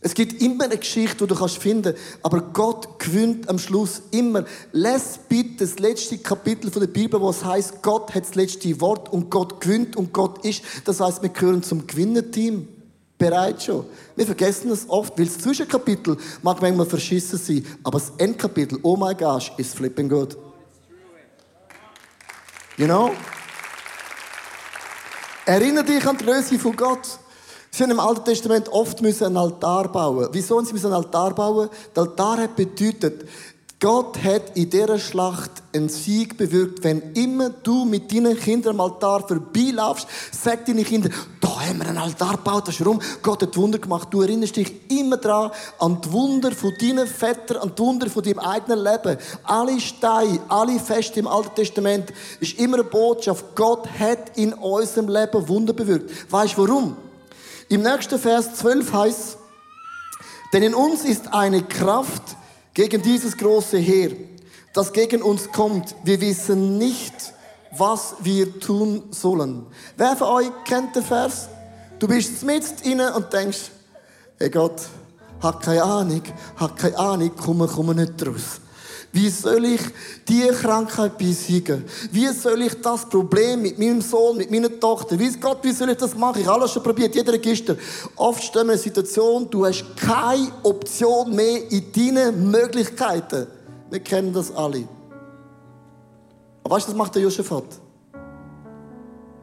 Es 0.00 0.12
gibt 0.12 0.42
immer 0.42 0.64
eine 0.64 0.76
Geschichte, 0.76 1.18
die 1.18 1.26
du 1.26 1.34
kannst 1.34 1.58
finden 1.58 1.94
aber 2.22 2.40
Gott 2.40 2.98
gewinnt 2.98 3.48
am 3.48 3.58
Schluss 3.58 4.02
immer. 4.10 4.44
Lass 4.72 5.18
bitte 5.28 5.64
das 5.64 5.78
letzte 5.78 6.18
Kapitel 6.18 6.70
von 6.70 6.80
der 6.80 6.88
Bibel, 6.88 7.20
wo 7.20 7.30
es 7.30 7.44
heißt, 7.44 7.82
Gott 7.82 8.12
hat 8.14 8.24
das 8.24 8.34
letzte 8.34 8.80
Wort 8.80 9.12
und 9.12 9.30
Gott 9.30 9.60
gewinnt 9.60 9.96
und 9.96 10.12
Gott 10.12 10.44
ist. 10.44 10.62
Das 10.84 11.00
heißt, 11.00 11.22
wir 11.22 11.30
gehören 11.30 11.62
zum 11.62 11.86
Gewinnerteam. 11.86 12.68
Bereit 13.18 13.62
schon. 13.62 13.86
Wir 14.14 14.26
vergessen 14.26 14.68
das 14.68 14.88
oft, 14.90 15.18
weil 15.18 15.24
das 15.24 15.38
Zwischenkapitel 15.38 16.18
mag 16.42 16.60
manchmal 16.60 16.84
verschissen 16.84 17.38
sein, 17.38 17.64
aber 17.82 17.98
das 17.98 18.12
Endkapitel, 18.18 18.78
oh 18.82 18.94
my 18.94 19.14
gosh, 19.14 19.50
ist 19.56 19.74
flipping 19.74 20.10
good. 20.10 20.36
You 22.76 22.86
know? 22.86 23.14
Erinnere 25.46 25.84
dich 25.84 26.06
an 26.06 26.18
die 26.18 26.24
Größe 26.24 26.58
von 26.58 26.76
Gott. 26.76 27.06
Sie 27.70 27.82
haben 27.82 27.90
im 27.90 28.00
Alten 28.00 28.24
Testament 28.24 28.68
oft 28.68 29.00
einen 29.00 29.36
Altar 29.36 29.88
bauen. 29.90 30.28
Wieso 30.32 30.60
sie 30.62 30.74
einen 30.84 30.92
Altar 30.92 31.34
bauen? 31.34 31.70
Der 31.94 32.02
Altar 32.02 32.38
hat 32.38 32.56
bedeutet, 32.56 33.28
Gott 33.78 34.22
hat 34.24 34.56
in 34.56 34.70
dieser 34.70 34.98
Schlacht 34.98 35.50
einen 35.74 35.90
Sieg 35.90 36.38
bewirkt. 36.38 36.82
Wenn 36.82 37.12
immer 37.12 37.50
du 37.50 37.84
mit 37.84 38.10
deinen 38.10 38.34
Kindern 38.38 38.80
am 38.80 38.80
Altar 38.80 39.28
vorbeilaufst, 39.28 40.06
sag 40.32 40.64
deinen 40.64 40.82
Kindern, 40.84 41.12
da 41.42 41.60
haben 41.60 41.80
wir 41.80 41.86
einen 41.86 41.98
Altar 41.98 42.38
gebaut, 42.38 42.68
das 42.68 42.80
ist 42.80 42.86
rum. 42.86 43.00
Gott 43.22 43.42
hat 43.42 43.54
Wunder 43.54 43.78
gemacht. 43.78 44.08
Du 44.10 44.22
erinnerst 44.22 44.56
dich 44.56 44.72
immer 44.90 45.18
daran 45.18 45.50
an 45.78 46.00
die 46.00 46.10
Wunder 46.10 46.52
von 46.52 46.72
deinen 46.80 47.06
Vätern, 47.06 47.58
an 47.58 47.72
die 47.76 47.82
Wunder 47.82 48.08
von 48.08 48.22
deinem 48.22 48.38
eigenen 48.38 48.82
Leben. 48.82 49.18
Alle 49.44 49.78
Steine, 49.78 50.40
alle 50.48 50.80
Feste 50.80 51.20
im 51.20 51.26
Alten 51.26 51.54
Testament 51.54 52.14
ist 52.40 52.58
immer 52.58 52.78
eine 52.78 52.84
Botschaft. 52.84 53.44
Gott 53.54 53.86
hat 53.98 54.38
in 54.38 54.54
unserem 54.54 55.08
Leben 55.08 55.48
Wunder 55.48 55.74
bewirkt. 55.74 56.32
Weißt 56.32 56.56
du 56.56 56.66
warum? 56.66 56.96
Im 57.68 57.82
nächsten 57.82 58.18
Vers 58.18 58.54
12 58.54 58.92
heißt 58.92 59.38
denn 60.52 60.62
in 60.62 60.74
uns 60.74 61.04
ist 61.04 61.34
eine 61.34 61.62
Kraft 61.62 62.22
gegen 62.76 63.00
dieses 63.00 63.38
große 63.38 63.78
Heer, 63.78 64.10
das 64.74 64.92
gegen 64.92 65.22
uns 65.22 65.50
kommt. 65.50 65.94
Wir 66.04 66.20
wissen 66.20 66.76
nicht, 66.76 67.32
was 67.72 68.16
wir 68.20 68.60
tun 68.60 69.04
sollen. 69.12 69.64
Wer 69.96 70.14
von 70.14 70.28
euch 70.28 70.50
kennt 70.66 70.94
den 70.94 71.02
Vers? 71.02 71.48
Du 71.98 72.06
bist 72.06 72.42
mit 72.42 72.64
inne 72.82 73.14
und 73.14 73.32
denkst, 73.32 73.70
hey 74.38 74.50
Gott, 74.50 74.82
hat 75.40 75.62
keine 75.62 75.84
Ahnung, 75.84 76.20
hat 76.56 76.76
keine 76.76 76.98
Ahnung, 76.98 77.34
komme, 77.34 77.66
komme 77.66 77.94
nicht 77.94 78.26
raus. 78.26 78.60
Wie 79.16 79.30
soll 79.30 79.64
ich 79.64 79.80
diese 80.28 80.52
Krankheit 80.52 81.16
besiegen? 81.16 81.86
Wie 82.12 82.26
soll 82.28 82.60
ich 82.60 82.74
das 82.82 83.08
Problem 83.08 83.62
mit 83.62 83.78
meinem 83.78 84.02
Sohn, 84.02 84.36
mit 84.36 84.50
meiner 84.50 84.78
Tochter, 84.78 85.18
wie 85.18 85.32
Gott, 85.38 85.60
wie 85.62 85.72
soll 85.72 85.88
ich 85.88 85.96
das 85.96 86.14
machen? 86.14 86.42
Ich 86.42 86.46
habe 86.46 86.60
alles 86.60 86.72
schon 86.72 86.82
probiert, 86.82 87.14
jeder 87.14 87.32
Register. 87.32 87.76
Oft 88.16 88.42
stehen 88.42 88.56
wir 88.56 88.62
in 88.64 88.70
einer 88.72 88.78
Situation, 88.78 89.48
du 89.48 89.64
hast 89.64 89.86
keine 89.96 90.48
Option 90.64 91.34
mehr 91.34 91.72
in 91.72 91.90
deinen 91.92 92.50
Möglichkeiten. 92.50 93.46
Wir 93.88 94.00
kennen 94.00 94.34
das 94.34 94.54
alle. 94.54 94.86
Aber 96.62 96.76
weißt 96.76 96.88
du, 96.88 96.90
was 96.90 96.98
macht 96.98 97.14
der 97.14 97.22
Josaphat? 97.22 97.64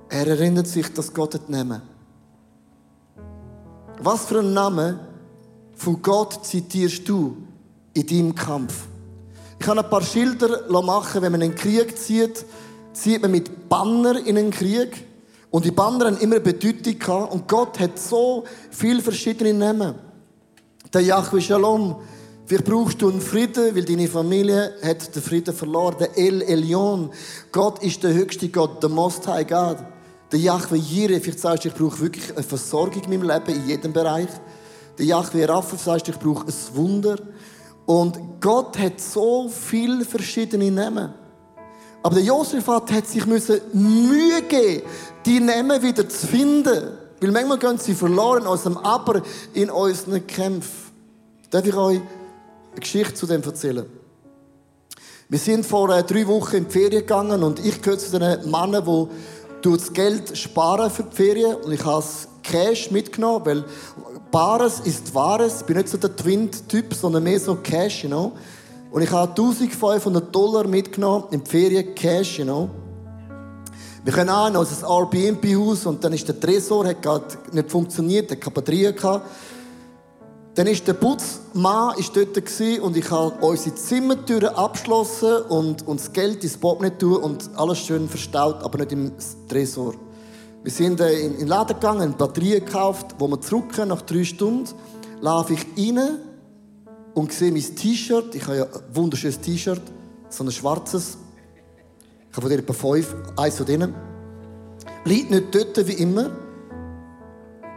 Er 0.07 0.27
erinnert 0.27 0.67
sich, 0.67 0.93
dass 0.93 1.11
Gott 1.11 1.33
hat 1.33 1.49
nehmen. 1.49 1.81
Was 4.03 4.25
für 4.25 4.37
einen 4.37 4.53
Namen 4.53 4.99
von 5.73 5.99
Gott 5.99 6.45
zitierst 6.45 7.09
du 7.09 7.37
in 7.95 8.05
deinem 8.05 8.35
Kampf? 8.35 8.92
Ich 9.63 9.69
habe 9.69 9.79
ein 9.79 9.89
paar 9.89 10.01
Schilder 10.01 10.81
machen, 10.81 11.21
wenn 11.21 11.31
man 11.31 11.41
einen 11.41 11.55
Krieg 11.55 11.97
zieht, 11.97 12.43
zieht 12.91 13.21
man 13.21 13.31
mit 13.31 13.69
Banner 13.69 14.17
in 14.17 14.37
einen 14.37 14.51
Krieg. 14.51 15.07
Und 15.51 15.63
die 15.63 15.71
Banner 15.71 16.07
haben 16.07 16.17
immer 16.17 16.35
eine 16.35 16.43
Bedeutung 16.43 16.99
gehabt. 16.99 17.33
Und 17.33 17.47
Gott 17.47 17.79
hat 17.79 17.97
so 17.97 18.43
viele 18.71 19.01
verschiedene 19.01 19.53
Namen. 19.53 19.95
Der 20.93 20.99
Yahweh 20.99 21.39
Shalom. 21.39 21.95
Vielleicht 22.45 22.65
brauchst 22.65 23.01
du 23.01 23.09
einen 23.09 23.21
Frieden, 23.21 23.73
weil 23.73 23.85
deine 23.85 24.09
Familie 24.09 24.73
hat 24.83 25.15
den 25.15 25.23
Frieden 25.23 25.55
verloren. 25.55 25.95
Der 25.97 26.17
El 26.17 26.41
Elyon. 26.41 27.09
Gott 27.49 27.81
ist 27.81 28.03
der 28.03 28.13
höchste 28.13 28.49
Gott, 28.49 28.83
der 28.83 28.89
Most 28.89 29.25
High 29.29 29.47
God. 29.47 29.77
Der 30.33 30.39
Yahweh 30.39 30.75
Jireh. 30.75 31.21
Vielleicht 31.21 31.39
sagst 31.39 31.63
du, 31.63 31.69
ich 31.69 31.73
brauche 31.73 32.01
wirklich 32.01 32.33
eine 32.33 32.43
Versorgung 32.43 33.01
in 33.01 33.11
meinem 33.11 33.29
Leben, 33.29 33.61
in 33.61 33.69
jedem 33.69 33.93
Bereich. 33.93 34.27
Der 34.97 35.05
Yahweh 35.05 35.45
Rapha 35.45 35.77
sagst, 35.77 36.09
ich 36.09 36.19
brauche 36.19 36.47
ein 36.47 36.53
Wunder. 36.75 37.15
Und 37.85 38.17
Gott 38.39 38.77
hat 38.77 38.99
so 38.99 39.49
viele 39.49 40.05
verschiedene 40.05 40.71
Namen. 40.71 41.13
Aber 42.01 42.15
der 42.15 42.23
Josefat 42.23 42.91
hat 42.91 43.07
sich 43.07 43.25
Mühe 43.25 44.41
geben, 44.47 44.83
die 45.25 45.39
Namen 45.39 45.81
wieder 45.81 46.07
zu 46.07 46.27
finden. 46.27 46.97
Weil 47.19 47.31
manchmal 47.31 47.57
gehen 47.57 47.77
sie 47.77 47.93
verloren 47.93 48.45
aus 48.45 48.63
dem 48.63 48.77
Aber 48.77 49.21
in 49.53 49.69
unseren 49.69 50.25
Kämpfen. 50.27 50.91
Darf 51.49 51.65
ich 51.65 51.75
euch 51.75 52.01
eine 52.71 52.79
Geschichte 52.79 53.13
zu 53.13 53.25
dem 53.25 53.41
erzählen? 53.43 53.85
Wir 55.29 55.39
sind 55.39 55.65
vor 55.65 55.89
äh, 55.89 56.03
drei 56.03 56.27
Wochen 56.27 56.57
in 56.57 56.65
die 56.65 56.71
Ferien 56.71 57.01
gegangen 57.01 57.41
und 57.43 57.65
ich 57.65 57.81
gehöre 57.81 57.97
zu 57.97 58.11
den 58.11 58.51
Männern, 58.51 59.09
die 59.63 59.71
das 59.71 59.93
Geld 59.93 60.37
sparen 60.37 60.91
für 60.91 61.03
die 61.03 61.15
Ferien. 61.15 61.55
Und 61.55 61.71
ich 61.71 61.85
habe 61.85 62.03
Cash 62.43 62.91
mitgenommen, 62.91 63.45
weil 63.45 63.65
Bares 64.33 64.79
ist 64.79 65.13
Wahres. 65.13 65.61
Ich 65.61 65.67
bin 65.67 65.77
nicht 65.77 65.89
so 65.89 65.97
der 65.99 66.15
Twin-Typ, 66.15 66.95
sondern 66.95 67.21
mehr 67.21 67.39
so 67.39 67.53
Cash, 67.53 68.03
you 68.03 68.09
know. 68.09 68.31
Und 68.89 69.03
ich 69.03 69.11
habe 69.11 69.29
1500 69.29 70.33
Dollar 70.33 70.65
mitgenommen 70.65 71.25
in 71.29 71.43
die 71.43 71.49
Ferien 71.51 71.93
Cash, 71.93 72.39
you 72.39 72.43
know. 72.43 72.67
Wir 74.03 74.11
können 74.11 74.31
auch 74.31 74.47
in 74.47 74.55
unser 74.55 74.89
Airbnb-Haus 74.89 75.85
und 75.85 76.03
dann 76.03 76.13
ist 76.13 76.27
der 76.27 76.39
Tresor 76.39 76.87
hat 76.87 77.03
gerade 77.03 77.27
nicht 77.51 77.69
funktioniert, 77.69 78.31
der 78.31 78.37
keine 78.37 78.55
Batterien 78.55 78.95
gehabt. 78.95 79.29
Dann 80.55 80.65
ist 80.65 80.87
der 80.87 80.93
Putzmann 80.93 81.95
ist 81.99 82.15
dort 82.15 82.35
und 82.81 82.97
ich 82.97 83.11
habe 83.11 83.35
unsere 83.45 83.75
Zimmertüren 83.75 84.55
abgeschlossen 84.55 85.43
und, 85.49 85.87
und 85.87 85.99
das 85.99 86.11
Geld 86.11 86.43
ins 86.43 86.57
nicht 86.59 86.97
tun 86.97 87.17
und 87.17 87.51
alles 87.55 87.77
schön 87.77 88.09
verstaut, 88.09 88.63
aber 88.63 88.79
nicht 88.79 88.93
im 88.93 89.11
Tresor. 89.47 89.93
Wir 90.63 90.71
sind 90.71 91.01
äh, 91.01 91.19
in 91.19 91.39
den 91.39 91.47
Laden 91.47 91.73
gegangen, 91.73 92.01
eine 92.01 92.13
Batterie 92.13 92.51
gekauft, 92.51 93.15
wo 93.19 93.27
wir 93.27 93.41
zurückkommen 93.41 93.89
nach 93.89 94.01
drei 94.01 94.23
Stunden. 94.23 94.69
Laufe 95.19 95.53
ich 95.53 95.65
rein 95.77 96.19
und 97.13 97.33
sehe 97.33 97.51
mein 97.51 97.61
T-Shirt. 97.61 98.33
Ich 98.33 98.47
habe 98.47 98.57
ja 98.57 98.63
ein 98.63 98.95
wunderschönes 98.95 99.41
T-Shirt, 99.41 99.81
so 100.29 100.43
ein 100.45 100.51
schwarzes. 100.51 101.17
Ich 102.29 102.37
habe 102.37 102.47
von 102.47 102.49
dir 102.49 102.59
etwa 102.59 102.73
fünf, 102.73 103.13
eins 103.35 103.57
von 103.57 103.65
denen. 103.65 103.93
Liegt 105.03 105.31
nicht 105.31 105.53
dort 105.53 105.85
wie 105.85 105.93
immer. 105.93 106.31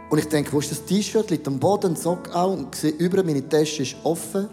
Und 0.09 0.19
ich 0.19 0.29
denke, 0.29 0.53
wo 0.53 0.61
ist 0.61 0.71
das 0.71 0.85
T-Shirt? 0.85 1.29
Liegt 1.31 1.49
am 1.49 1.59
Boden, 1.59 1.97
Sock 1.97 2.33
auch. 2.33 2.53
Und 2.53 2.73
sehe 2.77 2.93
über, 2.93 3.25
meine 3.25 3.47
Tasche 3.49 3.83
ist 3.83 3.97
offen. 4.05 4.49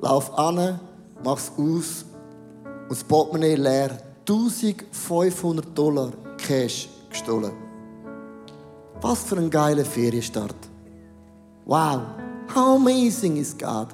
Lauf 0.00 0.32
an, 0.38 0.80
mach's 1.22 1.52
aus. 1.58 2.06
Und 2.64 2.90
das 2.90 3.04
Portemonnaie 3.04 3.56
leer. 3.56 3.98
1500 4.26 5.76
Dollar 5.76 6.12
Cash 6.38 6.88
gestohlen. 7.10 7.52
Was 9.00 9.22
für 9.22 9.36
ein 9.36 9.50
geiler 9.50 9.84
Ferienstart. 9.84 10.56
Wow, 11.64 12.00
how 12.54 12.76
amazing 12.76 13.36
is 13.36 13.56
God. 13.56 13.88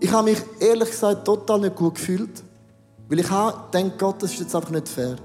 Ich 0.00 0.10
habe 0.10 0.30
mich 0.30 0.42
ehrlich 0.58 0.90
gesagt 0.90 1.24
total 1.24 1.60
nicht 1.60 1.76
gut 1.76 1.94
gefühlt, 1.94 2.42
weil 3.08 3.20
ich 3.20 3.26
gedacht, 3.26 3.98
Gott, 3.98 4.22
das 4.22 4.32
ist 4.32 4.40
jetzt 4.40 4.54
einfach 4.54 4.70
nicht 4.70 4.88
fair. 4.88 5.16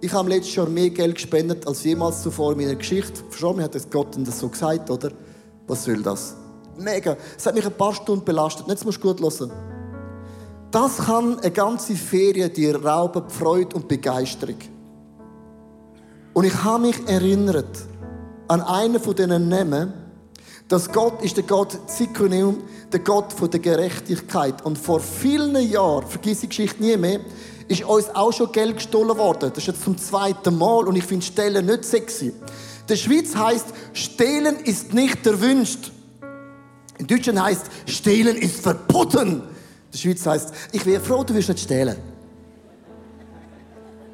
Ich 0.00 0.12
habe 0.12 0.28
letztes 0.28 0.54
Jahr 0.54 0.68
mehr 0.68 0.90
Geld 0.90 1.14
gespendet 1.14 1.66
als 1.66 1.84
jemals 1.84 2.22
zuvor 2.22 2.52
in 2.52 2.58
meiner 2.58 2.74
Geschichte. 2.74 3.22
Schon, 3.30 3.56
mir 3.56 3.64
hat 3.64 3.74
das 3.74 3.88
Gott 3.88 4.16
das 4.18 4.38
so 4.38 4.48
gesagt, 4.48 4.90
oder? 4.90 5.10
Was 5.66 5.84
soll 5.84 6.02
das? 6.02 6.36
Mega. 6.78 7.16
Es 7.36 7.46
hat 7.46 7.54
mich 7.54 7.66
ein 7.66 7.72
paar 7.72 7.94
Stunden 7.94 8.24
belastet. 8.24 8.68
Jetzt 8.68 8.84
musst 8.84 9.02
du 9.02 9.08
gut 9.14 9.20
hören. 9.20 9.50
Das 10.70 10.98
kann 10.98 11.38
eine 11.38 11.50
ganze 11.50 11.94
Ferien 11.94 12.52
dir 12.52 12.84
rauben, 12.84 13.28
Freude 13.28 13.74
und 13.76 13.88
Begeisterung. 13.88 14.58
Und 16.36 16.44
ich 16.44 16.64
habe 16.64 16.88
mich 16.88 17.08
erinnert 17.08 17.78
an 18.46 18.60
einen 18.60 19.00
von 19.00 19.16
diesen 19.16 19.48
Namen, 19.48 19.94
dass 20.68 20.92
Gott 20.92 21.22
ist 21.22 21.38
der 21.38 21.44
Gott 21.44 21.78
Zikoneum, 21.86 22.62
der 22.92 23.00
Gott 23.00 23.32
von 23.32 23.50
der 23.50 23.60
Gerechtigkeit. 23.60 24.62
Und 24.62 24.76
vor 24.76 25.00
vielen 25.00 25.56
Jahren, 25.70 26.06
vergiss 26.06 26.40
die 26.40 26.50
Geschichte 26.50 26.82
nie 26.82 26.94
mehr, 26.98 27.20
ist 27.68 27.84
uns 27.84 28.14
auch 28.14 28.34
schon 28.34 28.52
Geld 28.52 28.76
gestohlen 28.76 29.16
worden. 29.16 29.48
Das 29.48 29.56
ist 29.56 29.68
jetzt 29.68 29.82
zum 29.82 29.96
zweiten 29.96 30.58
Mal 30.58 30.86
und 30.86 30.96
ich 30.96 31.04
finde 31.04 31.24
Stellen 31.24 31.64
nicht 31.64 31.86
sexy. 31.86 32.34
Der 32.86 32.96
Schweiz 32.96 33.34
heißt, 33.34 33.68
Stehlen 33.94 34.56
ist 34.56 34.92
nicht 34.92 35.26
erwünscht. 35.26 35.90
In 36.98 37.06
Deutschland 37.06 37.40
heißt, 37.40 37.64
Stehlen 37.86 38.36
ist 38.36 38.60
verboten. 38.60 39.40
Der 39.90 39.96
Schweiz 39.96 40.26
heißt, 40.26 40.52
ich 40.72 40.84
wäre 40.84 41.02
froh, 41.02 41.24
du 41.24 41.32
wirst 41.32 41.48
nicht 41.48 41.60
stehlen. 41.60 41.96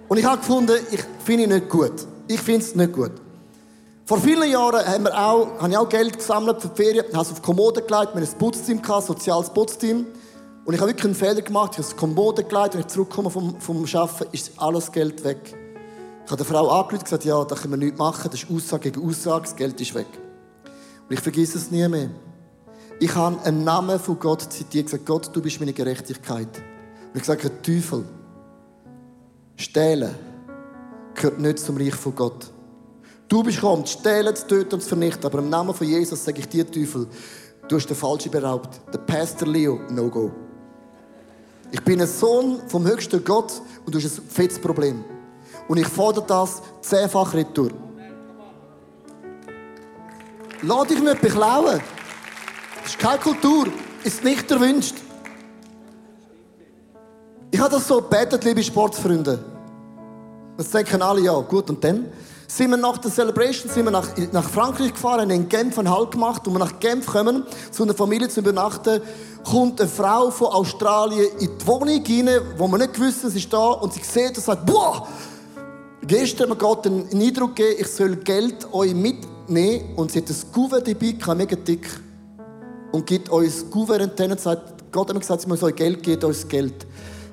Und 0.06 0.18
ich 0.18 0.24
habe 0.24 0.38
gefunden, 0.38 0.78
ich 0.92 1.00
finde 1.24 1.42
ihn 1.42 1.50
nicht 1.50 1.68
gut. 1.68 2.11
Ich 2.32 2.40
finde 2.40 2.64
es 2.64 2.74
nicht 2.74 2.94
gut. 2.94 3.12
Vor 4.06 4.18
vielen 4.18 4.50
Jahren 4.50 4.86
haben 4.86 5.04
wir 5.04 5.14
auch, 5.14 5.60
habe 5.60 5.70
ich 5.70 5.76
auch 5.76 5.86
Geld 5.86 6.16
gesammelt 6.16 6.62
für 6.62 6.68
die 6.68 6.82
Ferien, 6.82 7.04
habe 7.12 7.26
es 7.26 7.30
auf 7.30 7.42
Kommode 7.42 7.82
gelegt, 7.82 8.14
wir 8.14 8.22
hatten 8.22 8.32
ein 8.32 8.38
Putzteam, 8.38 8.80
ein 8.82 9.02
soziales 9.02 9.50
Putzteam. 9.50 10.06
Und 10.64 10.72
ich 10.72 10.80
habe 10.80 10.90
wirklich 10.90 11.04
einen 11.04 11.14
Fehler 11.14 11.42
gemacht, 11.42 11.72
ich 11.72 11.78
habe 11.78 11.86
es 11.86 11.92
auf 11.92 11.96
Kommode 11.98 12.42
gelegt, 12.42 12.74
und 12.74 12.80
ich 12.80 12.86
zurückkomme 12.86 13.28
vom, 13.28 13.60
vom 13.60 13.84
Arbeiten, 13.84 14.28
ist 14.32 14.52
alles 14.56 14.90
Geld 14.90 15.22
weg. 15.24 15.54
Ich 16.24 16.30
habe 16.30 16.36
der 16.42 16.46
Frau 16.46 16.70
angerufen 16.70 16.94
und 16.94 17.04
gesagt, 17.04 17.24
ja, 17.26 17.44
da 17.44 17.54
können 17.54 17.74
wir 17.74 17.76
nichts 17.76 17.98
machen, 17.98 18.30
das 18.30 18.42
ist 18.42 18.50
Aussage 18.50 18.90
gegen 18.90 19.06
Aussage, 19.06 19.42
das 19.42 19.54
Geld 19.56 19.78
ist 19.78 19.94
weg. 19.94 20.06
Und 21.06 21.12
ich 21.12 21.20
vergesse 21.20 21.58
es 21.58 21.70
nie 21.70 21.86
mehr. 21.86 22.08
Ich 22.98 23.14
habe 23.14 23.42
einen 23.44 23.62
Namen 23.62 24.00
von 24.00 24.18
Gott 24.18 24.50
zitiert, 24.50 24.86
gesagt, 24.86 25.04
Gott, 25.04 25.28
du 25.36 25.42
bist 25.42 25.60
meine 25.60 25.74
Gerechtigkeit. 25.74 26.62
Und 27.12 27.20
ich 27.20 27.24
sage, 27.24 27.50
Teufel, 27.60 28.06
stehlen, 29.56 30.31
gehört 31.14 31.38
nicht 31.38 31.58
zum 31.58 31.76
Reich 31.76 31.94
von 31.94 32.14
Gott. 32.14 32.50
Du 33.28 33.42
bist 33.42 33.60
gekommen, 33.60 33.86
zu 33.86 33.98
stehlen, 33.98 34.34
zu 34.34 34.46
töten 34.46 34.74
und 34.74 34.80
zu 34.82 34.88
vernichten. 34.88 35.24
Aber 35.24 35.38
im 35.38 35.48
Namen 35.48 35.74
von 35.74 35.86
Jesus 35.86 36.24
sage 36.24 36.40
ich 36.40 36.48
dir, 36.48 36.70
Teufel, 36.70 37.06
du 37.68 37.76
hast 37.76 37.86
den 37.86 37.96
Falschen 37.96 38.30
beraubt. 38.30 38.80
Der 38.92 38.98
Pastor 38.98 39.48
Leo, 39.48 39.80
no 39.90 40.08
go. 40.08 40.30
Ich 41.70 41.82
bin 41.82 42.00
ein 42.00 42.06
Sohn 42.06 42.60
vom 42.68 42.86
höchsten 42.86 43.24
Gott 43.24 43.62
und 43.86 43.94
du 43.94 43.98
hast 43.98 44.18
ein 44.18 44.28
fettes 44.28 44.58
Problem. 44.58 45.04
Und 45.68 45.78
ich 45.78 45.88
fordere 45.88 46.26
das 46.26 46.60
zehnfach 46.82 47.32
retour. 47.32 47.70
Lass 50.62 50.88
dich 50.88 51.02
nicht 51.02 51.20
beklauen. 51.20 51.80
Das 52.82 52.90
ist 52.90 52.98
keine 52.98 53.18
Kultur. 53.18 53.66
Ist 54.04 54.22
nicht 54.22 54.50
erwünscht. 54.50 54.96
habe 57.62 57.76
das 57.76 57.86
so 57.86 58.02
gebetet, 58.02 58.44
liebe 58.44 58.62
Sportfreunde. 58.62 59.51
Das 60.56 60.70
denken 60.70 61.02
alle, 61.02 61.22
ja, 61.22 61.38
gut, 61.40 61.70
und 61.70 61.82
dann? 61.82 62.06
Sind 62.46 62.70
wir 62.70 62.76
nach 62.76 62.98
der 62.98 63.10
Celebration 63.10 63.72
sind 63.72 63.86
wir 63.86 63.90
nach, 63.90 64.08
nach 64.30 64.44
Frankreich 64.44 64.92
gefahren, 64.92 65.30
in 65.30 65.48
Genf 65.48 65.78
einen 65.78 65.90
Halt 65.90 66.10
gemacht. 66.10 66.46
Und 66.46 66.52
wir 66.52 66.58
nach 66.58 66.78
Genf 66.80 67.06
kommen, 67.06 67.44
zu 67.70 67.82
einer 67.82 67.94
Familie 67.94 68.28
zu 68.28 68.40
übernachten, 68.40 69.00
kommt 69.42 69.80
eine 69.80 69.88
Frau 69.88 70.30
von 70.30 70.48
Australien 70.48 71.28
in 71.38 71.48
die 71.58 71.66
Wohnung 71.66 72.04
rein, 72.06 72.40
wo 72.58 72.68
man 72.68 72.80
nicht 72.80 72.92
gewusst 72.92 73.22
sie 73.22 73.38
ist 73.38 73.50
da, 73.50 73.70
und 73.70 73.94
sie 73.94 74.02
sieht 74.02 74.36
und 74.36 74.44
sagt, 74.44 74.66
boah! 74.66 75.08
Gestern 76.06 76.50
hat 76.50 76.56
mir 76.56 76.56
Gott 76.56 76.86
einen 76.86 77.08
Eindruck 77.10 77.56
gegeben, 77.56 77.76
ich 77.80 77.86
soll 77.86 78.16
Geld 78.16 78.70
euch 78.72 78.94
mitnehmen, 78.94 79.94
und 79.96 80.12
sie 80.12 80.18
hat 80.18 80.28
ein 80.28 80.52
Kuvert 80.52 80.86
dabei, 80.86 81.34
mega 81.34 81.56
dick, 81.56 81.88
und 82.90 83.06
gibt 83.06 83.30
uns 83.30 83.62
das 83.62 83.70
Kuvert 83.70 84.20
und 84.20 84.40
sagt, 84.40 84.92
Gott 84.92 85.08
hat 85.08 85.14
mir 85.14 85.20
gesagt, 85.20 85.40
sie 85.40 85.48
muss 85.48 85.62
euch 85.62 85.74
Geld 85.74 86.02
geben, 86.02 86.24
uns 86.24 86.46
Geld. 86.46 86.86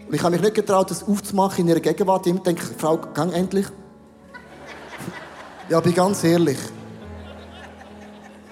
Und 0.09 0.15
ich 0.15 0.23
habe 0.23 0.31
mich 0.31 0.41
nicht 0.41 0.55
getraut, 0.55 0.89
das 0.89 1.07
aufzumachen 1.07 1.59
in 1.59 1.67
ihrer 1.67 1.81
Gegenwart. 1.81 2.25
Ich 2.25 2.35
denke, 2.39 2.63
Frau, 2.79 2.97
gang 2.97 3.31
endlich. 3.31 3.67
ja, 5.69 5.79
bin 5.81 5.93
ganz 5.93 6.23
ehrlich. 6.23 6.57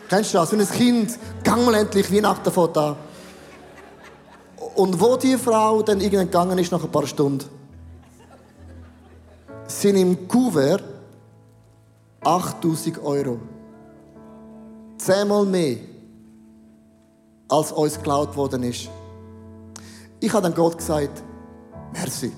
Kennst 0.08 0.36
du 0.36 0.38
das? 0.38 0.52
Wenn 0.52 0.62
ein 0.62 0.70
Kind, 0.70 1.18
gang 1.44 1.66
mal 1.66 1.74
endlich, 1.74 2.14
Weihnachten 2.14 2.52
von 2.52 2.72
da. 2.72 2.96
Und 4.76 5.02
wo 5.02 5.18
die 5.18 5.36
Frau 5.36 5.82
dann 5.82 6.00
irgendwann 6.00 6.28
gegangen 6.28 6.60
ist, 6.60 6.72
nach 6.72 6.84
ein 6.84 6.92
paar 6.92 7.08
Stunden, 7.08 7.50
sind 9.66 9.96
im 9.96 10.28
Kuvert 10.28 10.84
8000 12.24 13.04
Euro. 13.04 13.40
Zehnmal 15.00 15.48
mehr, 15.48 15.78
als 17.50 17.72
uns 17.72 17.96
geklaut 17.96 18.36
worden 18.38 18.62
ist. 18.62 18.90
Ich 20.20 20.32
habe 20.32 20.44
dann 20.44 20.54
Gott 20.54 20.78
gesagt, 20.78 21.24
Merci. 21.94 22.32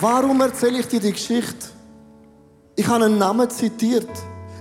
Warum 0.00 0.40
erzähle 0.40 0.80
ich 0.80 0.88
dir 0.88 1.00
die 1.00 1.12
Geschichte? 1.12 1.68
Ich 2.76 2.86
habe 2.86 3.04
einen 3.04 3.18
Namen 3.18 3.48
zitiert. 3.48 4.08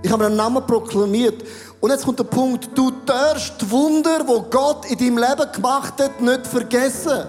Ich 0.01 0.11
habe 0.11 0.25
einen 0.25 0.35
Namen 0.35 0.65
proklamiert. 0.65 1.43
Und 1.79 1.91
jetzt 1.91 2.05
kommt 2.05 2.19
der 2.19 2.23
Punkt, 2.23 2.69
du 2.75 2.91
darfst 3.05 3.61
die 3.61 3.69
Wunder, 3.69 4.25
wo 4.25 4.41
Gott 4.43 4.85
in 4.85 4.97
deinem 4.97 5.17
Leben 5.17 5.51
gemacht 5.51 5.95
hat, 5.99 6.21
nicht 6.21 6.47
vergessen. 6.47 7.25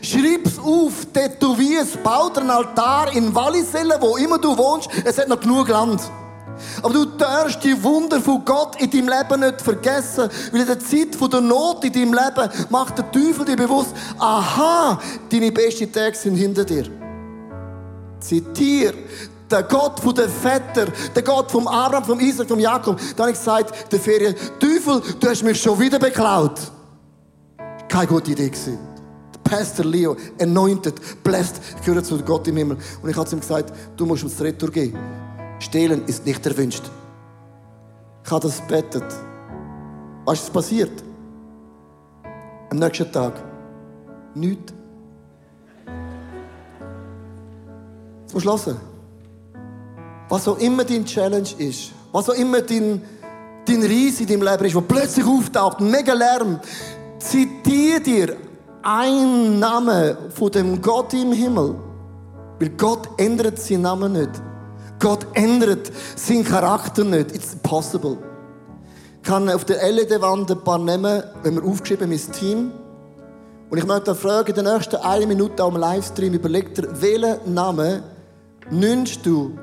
Schreib's 0.00 0.58
auf, 0.58 1.04
tätowier 1.12 1.82
es, 1.82 1.96
bau 1.96 2.30
einen 2.34 2.48
Altar 2.48 3.12
in 3.12 3.34
Wallisellen, 3.34 4.00
wo 4.00 4.16
immer 4.16 4.38
du 4.38 4.56
wohnst, 4.56 4.88
es 5.04 5.18
hat 5.18 5.28
noch 5.28 5.40
genug 5.40 5.68
Land. 5.68 6.00
Aber 6.82 6.92
du 6.92 7.04
darfst 7.04 7.62
die 7.64 7.82
Wunder 7.82 8.20
von 8.20 8.44
Gott 8.44 8.80
in 8.80 8.90
deinem 8.90 9.08
Leben 9.08 9.40
nicht 9.40 9.60
vergessen. 9.60 10.28
Weil 10.52 10.60
in 10.60 10.66
der 10.66 10.78
Zeit 10.78 11.32
der 11.32 11.40
Not 11.40 11.84
in 11.84 11.92
deinem 11.92 12.14
Leben 12.14 12.50
macht 12.70 12.98
der 12.98 13.10
Teufel 13.10 13.44
dir 13.44 13.56
bewusst, 13.56 13.94
aha, 14.18 15.00
deine 15.30 15.52
besten 15.52 15.92
Tage 15.92 16.16
sind 16.16 16.36
hinter 16.36 16.64
dir. 16.64 16.84
Zitier, 18.20 18.94
der 19.50 19.62
Gott 19.62 20.00
von 20.00 20.14
den 20.14 20.28
Vätern, 20.28 20.92
der 21.14 21.22
Gott 21.22 21.50
vom 21.50 21.66
Abraham, 21.66 22.04
vom 22.04 22.20
Isaac, 22.20 22.48
vom 22.48 22.58
Jakob. 22.58 22.98
Dann 23.16 23.26
habe 23.26 23.30
ich 23.30 23.38
gesagt, 23.38 23.92
der 23.92 24.00
Ferien, 24.00 24.34
Teufel, 24.58 25.02
du 25.18 25.28
hast 25.28 25.42
mich 25.42 25.60
schon 25.60 25.78
wieder 25.78 25.98
beklaut. 25.98 26.60
Keine 27.88 28.06
gute 28.06 28.32
Idee 28.32 28.50
gewesen. 28.50 28.78
Pastor 29.42 29.86
Leo, 29.86 30.16
anointed, 30.38 31.00
blessed, 31.24 31.60
gehört 31.84 32.04
zu 32.04 32.18
Gott 32.18 32.46
im 32.48 32.56
Himmel. 32.58 32.76
Und 33.02 33.08
ich 33.08 33.16
habe 33.16 33.26
zu 33.26 33.36
ihm 33.36 33.40
gesagt, 33.40 33.72
du 33.96 34.04
musst 34.04 34.24
uns 34.24 34.38
Retour 34.40 34.70
geben. 34.70 34.98
Stehlen 35.58 36.04
ist 36.06 36.24
nicht 36.24 36.44
erwünscht. 36.46 36.82
Ich 38.24 38.30
habe 38.30 38.46
das 38.46 38.60
bettet. 38.66 39.04
Was 40.24 40.40
ist 40.40 40.52
passiert? 40.52 41.02
Am 42.70 42.78
nächsten 42.78 43.10
Tag. 43.10 43.32
Nichts. 44.34 44.72
Jetzt 48.22 48.44
musst. 48.44 48.76
Was 50.28 50.46
auch 50.46 50.58
immer 50.58 50.84
dein 50.84 51.04
Challenge 51.06 51.48
ist, 51.56 51.92
was 52.12 52.28
auch 52.28 52.34
immer 52.34 52.60
dein, 52.60 53.02
dein 53.66 53.82
Reis 53.82 54.20
in 54.20 54.26
deinem 54.26 54.42
Leben 54.42 54.64
ist, 54.66 54.74
wo 54.74 54.82
plötzlich 54.82 55.26
auftaucht, 55.26 55.80
mega 55.80 56.12
Lärm, 56.12 56.60
zitiere 57.18 58.00
dir 58.00 58.36
einen 58.82 59.58
Namen 59.58 60.16
von 60.30 60.50
dem 60.50 60.82
Gott 60.82 61.14
im 61.14 61.32
Himmel. 61.32 61.74
Weil 62.60 62.70
Gott 62.70 63.08
ändert 63.16 63.58
seinen 63.58 63.82
Namen 63.82 64.12
nicht. 64.12 64.30
Gott 64.98 65.26
ändert 65.34 65.90
seinen 66.16 66.44
Charakter 66.44 67.04
nicht. 67.04 67.34
It's 67.34 67.54
impossible. 67.54 68.18
Ich 69.22 69.28
kann 69.28 69.48
auf 69.48 69.64
der 69.64 69.90
LED-Wand 69.90 70.50
ein 70.50 70.64
paar 70.64 70.78
nehmen, 70.78 71.22
wenn 71.42 71.54
wir 71.56 71.64
aufgeschrieben 71.64 72.08
mein 72.08 72.32
Team. 72.32 72.72
Und 73.70 73.78
ich 73.78 73.86
möchte 73.86 74.14
fragen, 74.14 74.48
in 74.48 74.64
der 74.64 74.74
nächsten 74.74 74.96
eine 74.96 75.26
Minute 75.26 75.62
am 75.62 75.76
Livestream, 75.76 76.32
überleg 76.32 76.74
dir, 76.74 76.88
welchen 77.00 77.52
Namen 77.52 78.02
nimmst 78.70 79.26
du, 79.26 79.58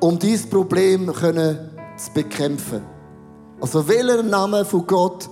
um 0.00 0.18
dieses 0.18 0.48
Problem 0.48 1.10
zu 1.14 2.12
bekämpfen? 2.12 2.82
Also, 3.60 3.88
welcher 3.88 4.22
Name 4.22 4.64
von 4.64 4.86
Gott 4.86 5.28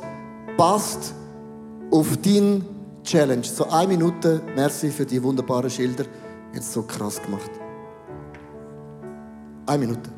passt 0.57 1.15
auf 1.91 2.17
dein 2.25 2.65
Challenge? 3.05 3.45
So 3.45 3.69
eine 3.69 3.89
Minute, 3.89 4.41
merci 4.55 4.91
für 4.91 5.05
die 5.05 5.23
wunderbaren 5.23 5.71
Schilder. 5.71 6.07
Jetzt 6.55 6.73
so 6.73 6.83
krass 6.83 7.23
gemacht. 7.23 7.51
Eine 9.67 9.79
Minute. 9.79 10.16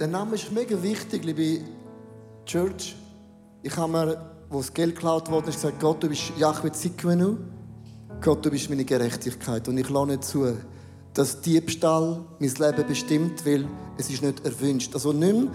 Der 0.00 0.08
Name 0.08 0.36
ist 0.36 0.50
mega 0.50 0.82
wichtig, 0.82 1.26
liebe 1.26 1.62
Church. 2.46 2.96
Ich 3.62 3.76
habe 3.76 3.92
mir, 3.92 4.30
wo 4.48 4.56
das 4.56 4.72
Geld 4.72 4.94
geklaut 4.94 5.30
wurde, 5.30 5.52
gesagt, 5.52 5.78
Gott, 5.78 6.02
du 6.02 6.08
bist 6.08 6.32
Yahweh 6.38 6.72
Zikvenu. 6.72 7.36
Gott, 8.22 8.42
du 8.42 8.50
bist 8.50 8.70
meine 8.70 8.86
Gerechtigkeit. 8.86 9.68
Und 9.68 9.76
ich 9.76 9.90
lasse 9.90 10.06
nicht 10.06 10.24
zu, 10.24 10.56
dass 11.12 11.42
Diebstahl 11.42 12.24
mein 12.38 12.48
Leben 12.48 12.86
bestimmt, 12.88 13.44
weil 13.44 13.68
es 13.98 14.08
ist 14.08 14.22
nicht 14.22 14.42
erwünscht. 14.42 14.94
Also 14.94 15.12
mehr 15.12 15.48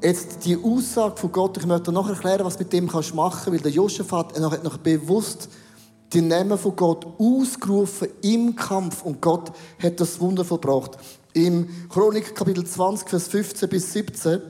jetzt 0.00 0.44
die 0.44 0.56
Aussage 0.56 1.16
von 1.16 1.32
Gott, 1.32 1.58
ich 1.58 1.66
möchte 1.66 1.90
noch 1.90 2.08
erklären, 2.08 2.44
was 2.44 2.60
mit 2.60 2.72
dem 2.72 2.86
kannst 2.86 3.12
machen, 3.12 3.52
weil 3.52 3.58
der 3.58 3.72
Josaphat 3.72 4.40
hat 4.40 4.62
noch 4.62 4.76
bewusst 4.76 5.48
die 6.12 6.20
Namen 6.20 6.58
von 6.58 6.76
Gott 6.76 7.08
ausgerufen 7.18 8.06
im 8.22 8.54
Kampf 8.54 9.02
und 9.02 9.20
Gott 9.20 9.50
hat 9.82 9.98
das 9.98 10.20
Wunder 10.20 10.44
vollbracht. 10.44 10.96
Im 11.32 11.68
Chronik 11.88 12.34
Kapitel 12.34 12.66
20, 12.66 13.08
Vers 13.08 13.28
15 13.28 13.68
bis 13.68 13.92
17 13.92 14.40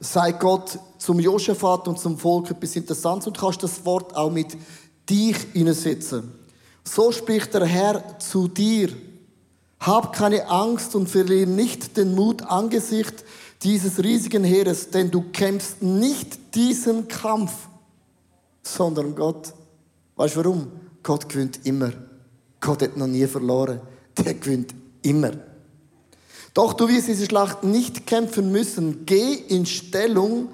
sagt 0.00 0.40
Gott 0.40 0.78
zum 0.98 1.20
Josaphat 1.20 1.86
und 1.88 1.98
zum 1.98 2.18
Volk 2.18 2.50
etwas 2.50 2.76
Interessantes 2.76 3.28
und 3.28 3.38
kannst 3.38 3.62
das 3.62 3.84
Wort 3.84 4.14
auch 4.16 4.30
mit 4.30 4.56
dich 5.08 5.36
hineinsetzen. 5.52 6.32
So 6.84 7.12
spricht 7.12 7.54
der 7.54 7.64
Herr 7.64 8.18
zu 8.18 8.48
dir. 8.48 8.90
Hab 9.78 10.14
keine 10.14 10.48
Angst 10.48 10.94
und 10.94 11.08
verliere 11.08 11.48
nicht 11.48 11.96
den 11.96 12.14
Mut 12.14 12.42
angesichts 12.42 13.24
dieses 13.62 14.02
riesigen 14.02 14.44
Heeres, 14.44 14.90
denn 14.90 15.10
du 15.10 15.30
kämpfst 15.32 15.82
nicht 15.82 16.54
diesen 16.54 17.08
Kampf, 17.08 17.52
sondern 18.62 19.14
Gott. 19.14 19.54
Weißt 20.16 20.36
du 20.36 20.40
warum? 20.40 20.72
Gott 21.02 21.28
gewinnt 21.28 21.64
immer. 21.64 21.92
Gott 22.60 22.82
hat 22.82 22.96
noch 22.96 23.06
nie 23.06 23.26
verloren. 23.26 23.80
der 24.16 24.34
gewinnt 24.34 24.74
immer. 25.06 25.32
Doch 26.52 26.72
du 26.72 26.88
wirst 26.88 27.08
diese 27.08 27.26
Schlacht 27.26 27.64
nicht 27.64 28.06
kämpfen 28.06 28.50
müssen. 28.50 29.04
Geh 29.06 29.34
in 29.34 29.66
Stellung, 29.66 30.48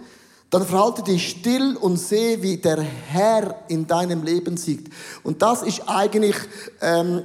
dann 0.51 0.67
verhalte 0.67 1.03
dich 1.03 1.31
still 1.31 1.77
und 1.77 1.97
sehe, 1.97 2.43
wie 2.43 2.57
der 2.57 2.81
Herr 2.81 3.65
in 3.69 3.87
deinem 3.87 4.23
Leben 4.23 4.57
siegt. 4.57 4.93
Und 5.23 5.41
das 5.43 5.63
ist 5.63 5.89
eigentlich 5.89 6.37
ähm, 6.81 7.23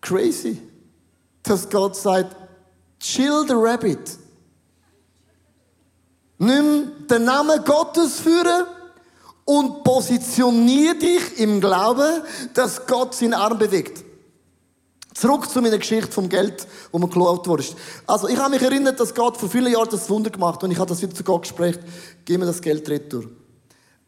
crazy, 0.00 0.60
dass 1.42 1.68
Gott 1.68 1.94
sagt, 1.94 2.34
chill 2.98 3.44
the 3.46 3.54
rabbit. 3.54 4.18
Nimm 6.38 6.90
den 7.08 7.24
Namen 7.24 7.64
Gottes 7.64 8.18
führen 8.18 8.66
und 9.44 9.84
positionier 9.84 10.98
dich 10.98 11.38
im 11.38 11.60
Glauben, 11.60 12.22
dass 12.54 12.86
Gott 12.86 13.14
seinen 13.14 13.34
Arm 13.34 13.58
bewegt. 13.58 14.04
Zurück 15.14 15.48
zu 15.48 15.62
meiner 15.62 15.78
Geschichte 15.78 16.10
vom 16.10 16.28
Geld, 16.28 16.66
wo 16.90 16.98
man 16.98 17.08
geklaut 17.08 17.46
wurde. 17.46 17.64
Also, 18.06 18.28
ich 18.28 18.36
habe 18.36 18.50
mich 18.50 18.62
erinnert, 18.62 18.98
dass 18.98 19.14
Gott 19.14 19.36
vor 19.36 19.48
vielen 19.48 19.72
Jahren 19.72 19.88
das 19.88 20.10
Wunder 20.10 20.28
gemacht 20.28 20.56
hat 20.56 20.64
und 20.64 20.72
ich 20.72 20.78
habe 20.78 20.88
das 20.88 21.00
wieder 21.00 21.14
zu 21.14 21.22
Gott 21.22 21.42
gesprochen. 21.42 21.78
Gib 22.24 22.40
mir 22.40 22.46
das 22.46 22.60
Geld 22.60 22.88
retour. 22.88 23.30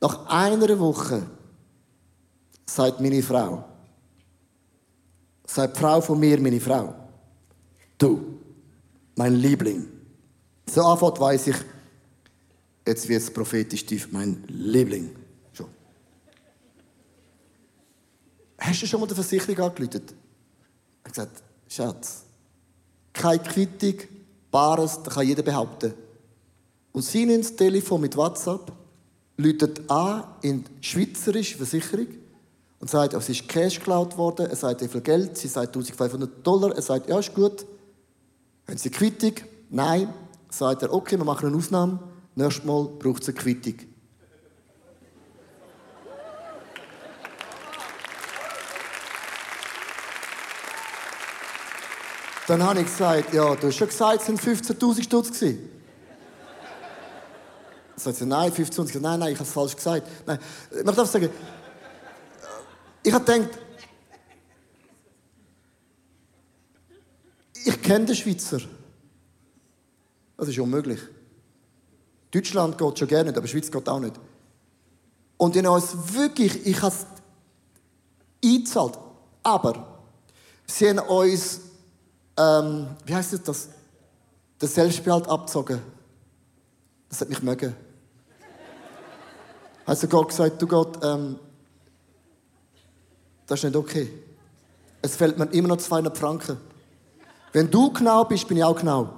Nach 0.00 0.26
einer 0.26 0.78
Woche 0.78 1.22
sagt 2.66 3.00
meine 3.00 3.22
Frau, 3.22 3.64
sagt 5.46 5.76
die 5.76 5.80
Frau 5.80 6.00
von 6.00 6.18
mir, 6.18 6.40
meine 6.40 6.60
Frau, 6.60 6.92
du, 7.96 8.40
mein 9.14 9.36
Liebling. 9.36 9.86
So 10.68 10.82
anfängt, 10.82 11.20
weiss 11.20 11.46
ich, 11.46 11.56
jetzt 12.84 13.08
wird 13.08 13.22
es 13.22 13.32
prophetisch 13.32 13.86
tief, 13.86 14.08
mein 14.10 14.42
Liebling. 14.48 15.14
Schon. 15.52 15.68
Hast 18.58 18.82
du 18.82 18.86
schon 18.86 19.00
mal 19.00 19.06
die 19.06 19.14
Versicherung 19.14 19.60
angeläutet? 19.60 20.12
Er 21.06 21.08
hat 21.08 21.14
gesagt, 21.14 21.42
Schatz, 21.68 22.22
keine 23.12 23.42
Quittung, 23.42 23.94
Bares, 24.50 25.00
das 25.02 25.14
kann 25.14 25.26
jeder 25.26 25.42
behaupten. 25.42 25.94
Und 26.92 27.02
sie 27.02 27.26
nimmt 27.26 27.44
das 27.44 27.54
Telefon 27.54 28.00
mit 28.00 28.16
WhatsApp, 28.16 28.72
läutet 29.36 29.88
an 29.88 30.24
in 30.42 30.64
die 30.64 30.86
Schweizerische 30.86 31.58
Versicherung 31.58 32.08
und 32.80 32.90
sagt, 32.90 33.14
es 33.14 33.28
ist 33.28 33.48
Cash 33.48 33.78
geklaut 33.78 34.16
worden, 34.16 34.46
er 34.46 34.56
sagt, 34.56 34.82
wie 34.82 34.88
viel 34.88 35.00
Geld, 35.00 35.36
sie 35.36 35.48
sagt 35.48 35.76
1500 35.76 36.44
Dollar, 36.46 36.74
er 36.74 36.82
sagt, 36.82 37.08
ja, 37.08 37.18
ist 37.18 37.34
gut. 37.34 37.66
Haben 38.66 38.78
Sie 38.78 38.90
Quittung? 38.90 39.34
Nein. 39.70 40.12
Sagt 40.50 40.82
er, 40.82 40.92
okay, 40.92 41.16
wir 41.16 41.24
machen 41.24 41.46
eine 41.46 41.56
Ausnahme, 41.56 41.98
nächstes 42.34 42.64
Mal 42.64 42.88
braucht 42.98 43.22
es 43.22 43.28
eine 43.28 43.38
Quittung. 43.38 43.74
Dann 52.46 52.62
habe 52.62 52.80
ich 52.80 52.86
gesagt, 52.86 53.34
ja, 53.34 53.54
du 53.56 53.66
hast 53.66 53.76
schon 53.76 53.88
gesagt, 53.88 54.22
es 54.22 54.28
waren 54.28 54.38
15.000 54.38 55.02
Stutz. 55.02 55.32
Gewesen. 55.32 55.70
Sagt 57.96 58.16
sie, 58.18 58.26
nein, 58.26 58.52
15.000. 58.52 59.00
Nein, 59.00 59.18
nein, 59.18 59.32
ich 59.32 59.38
habe 59.38 59.48
es 59.48 59.52
falsch 59.52 59.74
gesagt. 59.74 60.06
Nein, 60.26 60.38
ich 60.70 60.84
möchte 60.84 61.00
einfach 61.00 61.06
sagen, 61.06 61.30
ich 63.02 63.12
habe 63.12 63.24
gedacht, 63.24 63.58
ich 67.64 67.82
kenne 67.82 68.06
den 68.06 68.14
Schweizer. 68.14 68.60
Das 70.36 70.48
ist 70.48 70.58
unmöglich. 70.58 71.00
Deutschland 72.30 72.76
geht 72.78 72.98
schon 72.98 73.08
gerne 73.08 73.30
nicht, 73.30 73.38
aber 73.38 73.46
Schweiz 73.46 73.70
geht 73.70 73.88
auch 73.88 74.00
nicht. 74.00 74.14
Und 75.36 75.56
habe 75.56 75.78
es 75.78 76.14
wirklich, 76.14 76.66
ich 76.66 76.80
habe 76.82 76.94
es 76.94 77.06
eingezahlt. 78.44 78.98
Aber 79.42 80.00
sie 80.66 80.90
haben 80.90 80.98
uns 80.98 81.60
ähm, 82.36 82.88
wie 83.04 83.14
heißt 83.14 83.32
das, 83.32 83.42
das, 83.42 83.68
das 84.58 84.74
Selbstbehalt 84.74 85.28
abgezogen. 85.28 85.80
Das 87.08 87.20
hat 87.20 87.28
mich 87.28 87.42
mögen. 87.42 87.74
Hat 89.86 90.10
Gott 90.10 90.28
gesagt, 90.28 90.60
du 90.60 90.66
Gott, 90.66 90.98
ähm, 91.02 91.38
das 93.46 93.60
ist 93.60 93.64
nicht 93.64 93.76
okay. 93.76 94.12
Es 95.00 95.14
fällt 95.14 95.38
mir 95.38 95.46
immer 95.52 95.68
noch 95.68 95.76
200 95.76 96.16
Franken. 96.18 96.58
Wenn 97.52 97.70
du 97.70 97.92
genau 97.92 98.24
bist, 98.24 98.48
bin 98.48 98.56
ich 98.56 98.64
auch 98.64 98.76
genau. 98.76 99.08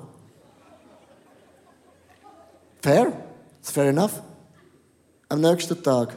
Fair? 2.83 3.12
It's 3.61 3.70
fair 3.70 3.88
enough. 3.88 4.22
Am 5.28 5.40
nächsten 5.40 5.83
Tag 5.83 6.14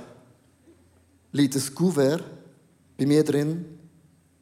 liegt 1.32 1.56
ein 1.56 1.76
Kuvert 1.76 2.24
bei 2.98 3.06
mir 3.06 3.24
drin 3.24 3.80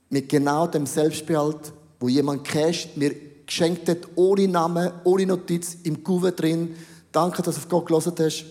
mit 0.09 0.27
genau 0.27 0.67
dem 0.67 0.85
Selbstbehalt, 0.85 1.71
wo 1.99 2.07
jemand 2.07 2.47
Cash 2.47 2.89
mir 2.95 3.13
geschenkt 3.45 3.89
hat, 3.89 3.97
ohne 4.15 4.47
Namen, 4.47 4.91
ohne 5.03 5.25
Notiz, 5.25 5.77
im 5.83 6.03
Kuvert 6.03 6.39
drin. 6.39 6.75
Danke, 7.11 7.41
dass 7.41 7.55
du 7.55 7.61
auf 7.61 7.69
Gott 7.69 7.87
gelesen 7.87 8.13
hast. 8.19 8.45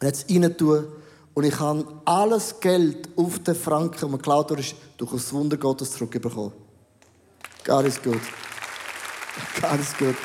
Und 0.00 0.06
jetzt 0.06 0.30
rein 0.30 0.56
tun. 0.56 0.86
Und 1.34 1.44
ich 1.44 1.58
habe 1.58 1.84
alles 2.04 2.58
Geld 2.60 3.08
auf 3.16 3.38
den 3.40 3.54
Franken, 3.54 3.98
das 4.00 4.10
mir 4.10 4.16
geklaut 4.16 4.50
wurde, 4.50 4.64
durch 4.96 5.12
das 5.12 5.32
Wunder 5.32 5.56
Gottes 5.56 5.92
zurückbekommen. 5.92 6.52
God 7.64 7.84
is 7.84 8.00
good. 8.02 8.20
God 9.60 9.80
is 9.80 9.96
good. 9.98 10.16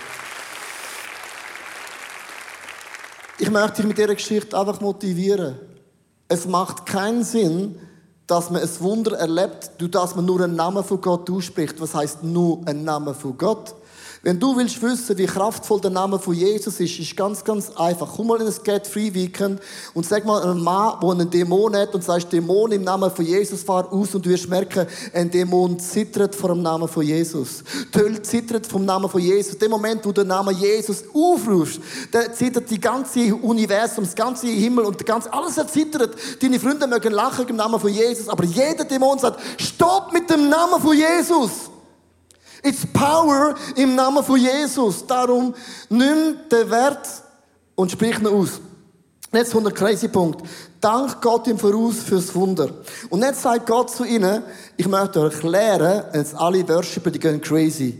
Ich 3.38 3.52
möchte 3.52 3.78
dich 3.78 3.86
mit 3.86 3.98
dieser 3.98 4.16
Geschichte 4.16 4.58
einfach 4.58 4.80
motivieren. 4.80 5.60
Es 6.28 6.48
macht 6.48 6.86
keinen 6.86 7.24
Sinn, 7.24 7.78
dass 8.28 8.50
man 8.50 8.62
ein 8.62 8.70
Wunder 8.80 9.18
erlebt, 9.18 9.72
durch 9.78 9.92
das 9.92 10.16
man 10.16 10.26
nur 10.26 10.42
einen 10.42 10.56
Namen 10.56 10.84
von 10.84 11.00
Gott 11.00 11.30
ausspricht. 11.30 11.80
Was 11.80 11.94
heißt 11.94 12.24
nur 12.24 12.62
ein 12.66 12.84
Name 12.84 13.14
von 13.14 13.38
Gott? 13.38 13.76
Wenn 14.26 14.40
du 14.40 14.58
willst 14.58 14.82
wissen, 14.82 15.16
wie 15.20 15.28
kraftvoll 15.28 15.80
der 15.80 15.92
Name 15.92 16.18
von 16.18 16.34
Jesus 16.34 16.80
ist, 16.80 16.98
ist 16.98 17.16
ganz, 17.16 17.44
ganz 17.44 17.70
einfach. 17.76 18.12
Komm 18.16 18.26
mal 18.26 18.40
in 18.40 18.48
das 18.48 18.64
Get 18.64 18.88
Free 18.88 19.14
Weekend 19.14 19.62
und 19.94 20.04
sag 20.04 20.26
mal 20.26 20.42
einem 20.42 20.64
Mann, 20.64 21.00
der 21.00 21.12
einen 21.12 21.30
Dämon 21.30 21.76
hat 21.76 21.94
und 21.94 22.04
sagst, 22.04 22.34
Dämon 22.34 22.72
im 22.72 22.84
Namen 22.84 23.12
von 23.12 23.24
Jesus, 23.24 23.62
fahr 23.62 23.88
aus 23.94 24.16
und 24.16 24.26
du 24.26 24.32
wirst 24.32 24.50
merken, 24.50 24.88
ein 25.14 25.30
Dämon 25.30 25.78
zittert 25.78 26.34
vor 26.34 26.50
dem 26.50 26.64
Namen 26.64 26.88
von 26.88 27.04
Jesus. 27.04 27.64
Töll 27.92 28.20
zittert 28.24 28.66
vom 28.66 28.84
Namen 28.84 29.08
von 29.08 29.22
Jesus. 29.22 29.60
Dem 29.60 29.70
Moment, 29.70 30.04
wo 30.04 30.12
du 30.12 30.22
den 30.24 30.30
Namen 30.30 30.58
Jesus 30.58 31.04
aufrufst, 31.14 31.80
da 32.10 32.34
zittert 32.34 32.68
die 32.72 32.80
ganze 32.80 33.36
Universum, 33.36 34.06
das 34.06 34.16
ganze 34.16 34.48
Himmel 34.48 34.86
und 34.86 35.00
das 35.00 35.06
ganze, 35.06 35.32
alles 35.32 35.56
erzittert. 35.56 36.16
Deine 36.42 36.60
Freunde 36.60 36.88
mögen 36.88 37.14
lachen 37.14 37.48
im 37.48 37.58
Namen 37.58 37.80
von 37.80 37.94
Jesus, 37.94 38.28
aber 38.28 38.44
jeder 38.44 38.86
Dämon 38.86 39.20
sagt, 39.20 39.40
stopp 39.62 40.12
mit 40.14 40.28
dem 40.32 40.50
Namen 40.50 40.82
von 40.82 40.98
Jesus. 40.98 41.75
It's 42.66 42.86
Power 42.92 43.54
im 43.76 43.94
Namen 43.96 44.24
von 44.24 44.40
Jesus. 44.40 45.06
Darum 45.06 45.54
nimm 45.88 46.38
den 46.52 46.70
Wert 46.72 47.08
und 47.76 47.92
sprich 47.92 48.18
ihn 48.18 48.26
aus. 48.26 48.60
Jetzt 49.32 49.52
kommt 49.52 49.68
der 49.68 49.74
crazy 49.74 50.08
Punkt. 50.08 50.42
Dank 50.82 51.22
Gott 51.22 51.48
im 51.48 51.60
Voraus 51.60 51.98
fürs 51.98 52.34
Wunder. 52.34 52.70
Und 53.10 53.22
jetzt 53.22 53.44
sagt 53.44 53.68
Gott 53.68 53.92
zu 53.92 54.04
ihnen, 54.04 54.42
ich 54.78 54.88
möchte 54.88 55.22
euch 55.22 55.34
erklären, 55.34 56.06
jetzt 56.14 56.34
alle 56.34 56.68
Worshiper, 56.68 57.12
die 57.12 57.20
gehen 57.20 57.40
crazy. 57.40 58.00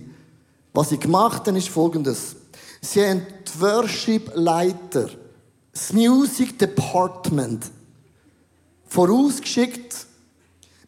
Was 0.74 0.90
sie 0.90 0.98
gemacht 0.98 1.46
haben, 1.46 1.58
ist 1.58 1.70
folgendes. 1.70 2.36
Sie 2.82 3.06
haben 3.06 3.22
die 3.48 3.62
Worship-Leiter, 3.62 5.10
das 5.74 5.94
Music 5.94 6.58
Department, 6.58 7.66
vorausgeschickt 8.88 10.08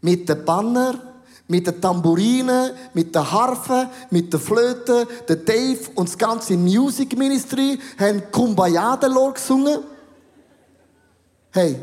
mit 0.02 0.28
den 0.30 0.46
Banner, 0.46 1.00
mit 1.48 1.66
der 1.66 1.80
Tambourine, 1.80 2.76
mit 2.94 3.16
der 3.16 3.32
Harfe, 3.32 3.90
mit 4.10 4.32
der 4.32 4.40
Flöte, 4.40 5.08
der 5.28 5.38
Dave 5.38 5.80
und 5.96 6.10
das 6.10 6.18
ganze 6.18 6.58
Music 6.58 7.18
Ministry 7.18 7.80
haben 7.98 8.22
Kumbaya 8.32 9.00
Lord 9.08 9.36
gesungen. 9.36 9.80
Hey, 11.52 11.80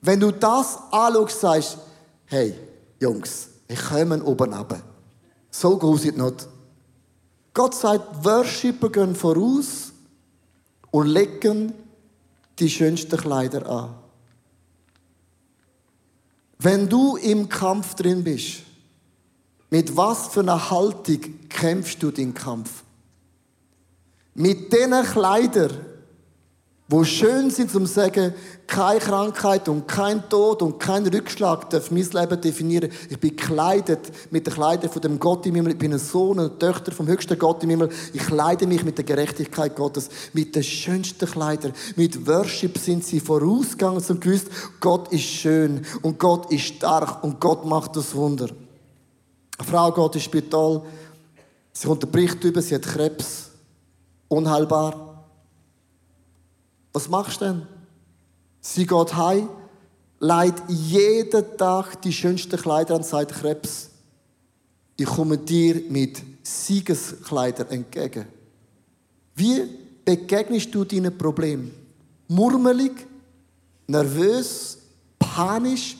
wenn 0.00 0.20
du 0.20 0.30
das 0.30 0.78
anschaust, 0.90 1.40
sagst 1.40 1.78
hey, 2.26 2.54
Jungs, 3.00 3.48
wir 3.66 3.76
kommen 3.76 4.22
oben 4.22 4.52
runter. 4.52 4.80
So 5.50 5.76
groß 5.76 6.06
ist 6.06 6.16
nicht. 6.16 6.48
Gott 7.54 7.74
sagt, 7.74 8.24
Worshipper 8.24 8.90
gehen 8.90 9.14
voraus 9.14 9.92
und 10.90 11.06
legen 11.06 11.74
die 12.58 12.70
schönsten 12.70 13.16
Kleider 13.16 13.68
an. 13.68 13.94
Wenn 16.58 16.88
du 16.88 17.16
im 17.16 17.48
Kampf 17.48 17.94
drin 17.94 18.22
bist, 18.22 18.62
mit 19.72 19.96
was 19.96 20.26
für 20.26 20.40
einer 20.40 20.70
Haltung 20.70 21.20
kämpfst 21.48 22.02
du 22.02 22.10
den 22.10 22.34
Kampf? 22.34 22.82
Mit 24.34 24.70
den 24.70 24.90
Kleidern, 25.02 25.70
wo 26.88 27.04
schön 27.04 27.48
sind, 27.48 27.70
zum 27.70 27.86
zu 27.86 27.94
sagen, 27.94 28.34
keine 28.66 29.00
Krankheit 29.00 29.70
und 29.70 29.88
kein 29.88 30.28
Tod 30.28 30.60
und 30.60 30.78
kein 30.78 31.06
Rückschlag 31.06 31.70
darf 31.70 31.90
mein 31.90 32.06
Leben 32.06 32.38
definieren. 32.42 32.90
Ich 33.08 33.18
bin 33.18 33.34
gekleidet 33.34 34.12
mit 34.30 34.46
den 34.46 34.52
Kleidern 34.52 34.90
von 34.90 35.00
dem 35.00 35.18
Gott 35.18 35.46
im 35.46 35.54
Himmel. 35.54 35.72
Ich 35.72 35.78
bin 35.78 35.94
ein 35.94 35.98
Sohn 35.98 36.38
und 36.38 36.60
Töchter 36.60 36.92
vom 36.92 37.06
höchsten 37.06 37.38
Gott 37.38 37.62
im 37.62 37.70
Himmel. 37.70 37.88
Ich 38.12 38.26
kleide 38.26 38.66
mich 38.66 38.84
mit 38.84 38.98
der 38.98 39.06
Gerechtigkeit 39.06 39.74
Gottes, 39.74 40.10
mit 40.34 40.54
den 40.54 40.64
schönsten 40.64 41.26
Kleidern. 41.26 41.72
Mit 41.96 42.26
Worship 42.26 42.76
sind 42.76 43.06
sie 43.06 43.20
vorausgegangen 43.20 44.04
und 44.06 44.20
gewusst, 44.20 44.48
Gott 44.80 45.10
ist 45.14 45.24
schön 45.24 45.86
und 46.02 46.18
Gott 46.18 46.52
ist 46.52 46.64
stark 46.64 47.24
und 47.24 47.40
Gott 47.40 47.64
macht 47.64 47.96
das 47.96 48.14
Wunder. 48.14 48.50
Eine 49.58 49.68
Frau 49.68 49.92
geht 49.92 50.14
ins 50.14 50.24
Spital, 50.24 50.82
sie 51.72 51.86
kommt 51.86 52.04
einen 52.04 52.40
über, 52.42 52.62
sie 52.62 52.74
hat 52.74 52.82
Krebs, 52.82 53.50
unheilbar. 54.28 55.24
Was 56.92 57.08
machst 57.08 57.40
du 57.40 57.44
denn? 57.46 57.66
Sie 58.60 58.86
geht 58.86 59.14
heim, 59.14 59.48
leiht 60.20 60.54
jeden 60.68 61.56
Tag 61.56 62.00
die 62.02 62.12
schönsten 62.12 62.56
Kleider 62.56 62.94
an, 62.96 63.02
sagt 63.02 63.32
Krebs. 63.32 63.90
Ich 64.96 65.06
komme 65.06 65.38
dir 65.38 65.82
mit 65.88 66.22
Siegeskleidern 66.42 67.68
entgegen. 67.68 68.26
Wie 69.34 69.62
begegnest 70.04 70.74
du 70.74 70.84
deinen 70.84 71.16
Problemen? 71.16 71.72
Murmelig, 72.28 73.06
nervös, 73.86 74.78
panisch 75.18 75.96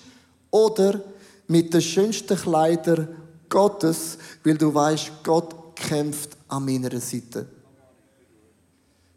oder 0.51 1.01
mit 1.49 1.73
den 1.73 1.83
schönsten 1.83 2.37
Kleidern 2.37 3.09
Gottes, 3.53 4.17
weil 4.43 4.57
du 4.57 4.73
weißt, 4.73 5.13
Gott 5.23 5.77
kämpft 5.77 6.31
an 6.49 6.65
meiner 6.65 6.99
Seite. 7.01 7.47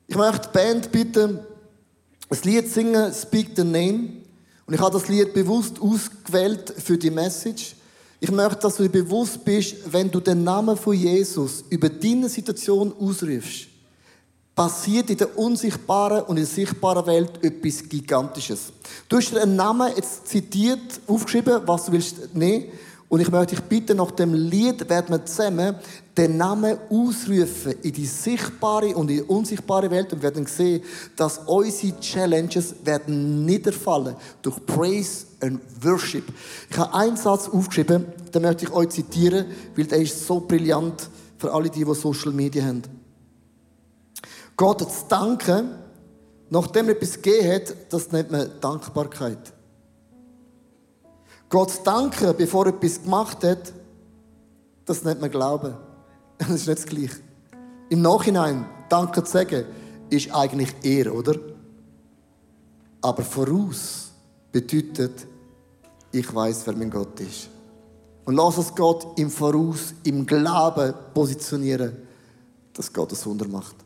Ich 0.08 0.16
möchte 0.16 0.50
die 0.50 0.58
Band 0.58 0.92
bitten, 0.92 1.40
ein 2.30 2.40
Lied 2.44 2.70
singen, 2.70 3.14
Speak 3.14 3.52
the 3.56 3.64
Name. 3.64 4.10
Und 4.68 4.74
ich 4.74 4.80
habe 4.82 4.92
das 4.92 5.08
Lied 5.08 5.34
bewusst 5.34 5.80
ausgewählt 5.80 6.74
für 6.78 6.98
die 6.98 7.12
Message. 7.12 7.76
Ich 8.20 8.30
möchte, 8.30 8.60
dass 8.62 8.76
du 8.76 8.84
dir 8.84 8.90
bewusst 8.90 9.44
bist, 9.46 9.76
wenn 9.92 10.12
du 10.12 10.20
den 10.20 10.44
Namen 10.44 10.76
von 10.76 10.96
Jesus 10.96 11.64
über 11.70 11.88
deine 11.88 12.28
Situation 12.28 12.94
ausrufst, 13.00 13.68
passiert 14.54 15.10
in 15.10 15.18
der 15.18 15.38
unsichtbaren 15.38 16.24
und 16.24 16.38
in 16.38 16.44
der 16.44 16.46
sichtbaren 16.46 17.06
Welt 17.06 17.44
etwas 17.44 17.88
Gigantisches. 17.88 18.74
Du 19.08 19.18
hast 19.18 19.32
dir 19.32 19.42
einen 19.42 19.56
Namen 19.56 19.92
jetzt 19.96 20.28
zitiert, 20.28 21.00
aufgeschrieben, 21.08 21.62
was 21.66 21.86
du 21.86 21.92
willst 21.94 22.36
nehmen. 22.36 22.66
Und 23.08 23.20
ich 23.20 23.30
möchte 23.30 23.56
dich 23.56 23.64
bitten, 23.66 23.98
nach 23.98 24.12
dem 24.12 24.34
Lied 24.34 24.90
werden 24.90 25.10
wir 25.10 25.26
zusammen 25.26 25.76
den 26.18 26.38
Namen 26.38 26.78
ausrufen 26.90 27.76
in 27.84 27.94
die 27.94 28.06
sichtbare 28.06 28.96
und 28.96 29.12
in 29.12 29.18
die 29.18 29.22
unsichtbare 29.22 29.92
Welt 29.92 30.12
und 30.12 30.24
werden 30.24 30.46
sehen, 30.48 30.82
dass 31.16 31.40
unsere 31.46 32.00
Challenges 32.00 32.76
werden 32.84 33.46
niederfallen 33.46 34.16
durch 34.42 34.66
Praise 34.66 35.28
and 35.40 35.62
Worship. 35.82 36.24
Ich 36.70 36.78
habe 36.78 36.94
einen 36.96 37.18
Satz 37.18 37.48
aufgeschrieben, 37.48 38.06
den 38.34 38.42
möchte 38.42 38.66
ich 38.66 38.72
euch 38.72 38.90
zitieren, 38.90 39.46
weil 39.76 39.86
der 39.86 40.00
ist 40.00 40.26
so 40.26 40.40
brillant 40.40 41.10
für 41.38 41.54
alle, 41.54 41.70
die, 41.70 41.86
die 41.86 41.94
Social 41.94 42.32
Media 42.32 42.66
haben. 42.66 42.82
Gott 44.58 44.80
zu 44.80 45.06
danken, 45.08 45.72
nachdem 46.50 46.88
er 46.88 46.96
etwas 46.96 47.22
gegeben 47.22 47.54
hat, 47.54 47.76
das 47.90 48.12
nennt 48.12 48.32
man 48.32 48.50
Dankbarkeit. 48.62 49.55
Gott 51.56 51.88
danken, 51.88 52.36
bevor 52.36 52.66
er 52.66 52.74
etwas 52.74 53.02
gemacht 53.02 53.42
hat, 53.46 53.72
das 54.84 55.06
nennt 55.06 55.22
man 55.22 55.32
Glauben. 55.32 55.74
Das 56.38 56.50
ist 56.50 56.68
nicht 56.68 56.80
das 56.80 56.86
Gleiche. 56.86 57.22
Im 57.88 58.02
Nachhinein 58.02 58.66
Danke 58.90 59.24
zu 59.24 59.32
sagen, 59.32 59.64
ist 60.10 60.36
eigentlich 60.36 60.76
eher, 60.84 61.16
oder? 61.16 61.40
Aber 63.00 63.24
voraus 63.24 64.12
bedeutet, 64.52 65.26
ich 66.12 66.36
weiß, 66.36 66.68
wer 66.68 66.76
mein 66.76 66.90
Gott 66.90 67.18
ist. 67.22 67.48
Und 68.26 68.36
lass 68.36 68.58
uns 68.58 68.76
Gott 68.76 69.18
im 69.18 69.30
Voraus, 69.30 69.94
im 70.04 70.26
Glauben 70.26 70.94
positionieren, 71.14 71.96
dass 72.74 72.92
Gott 72.92 73.14
das 73.14 73.26
Wunder 73.26 73.48
macht. 73.48 73.78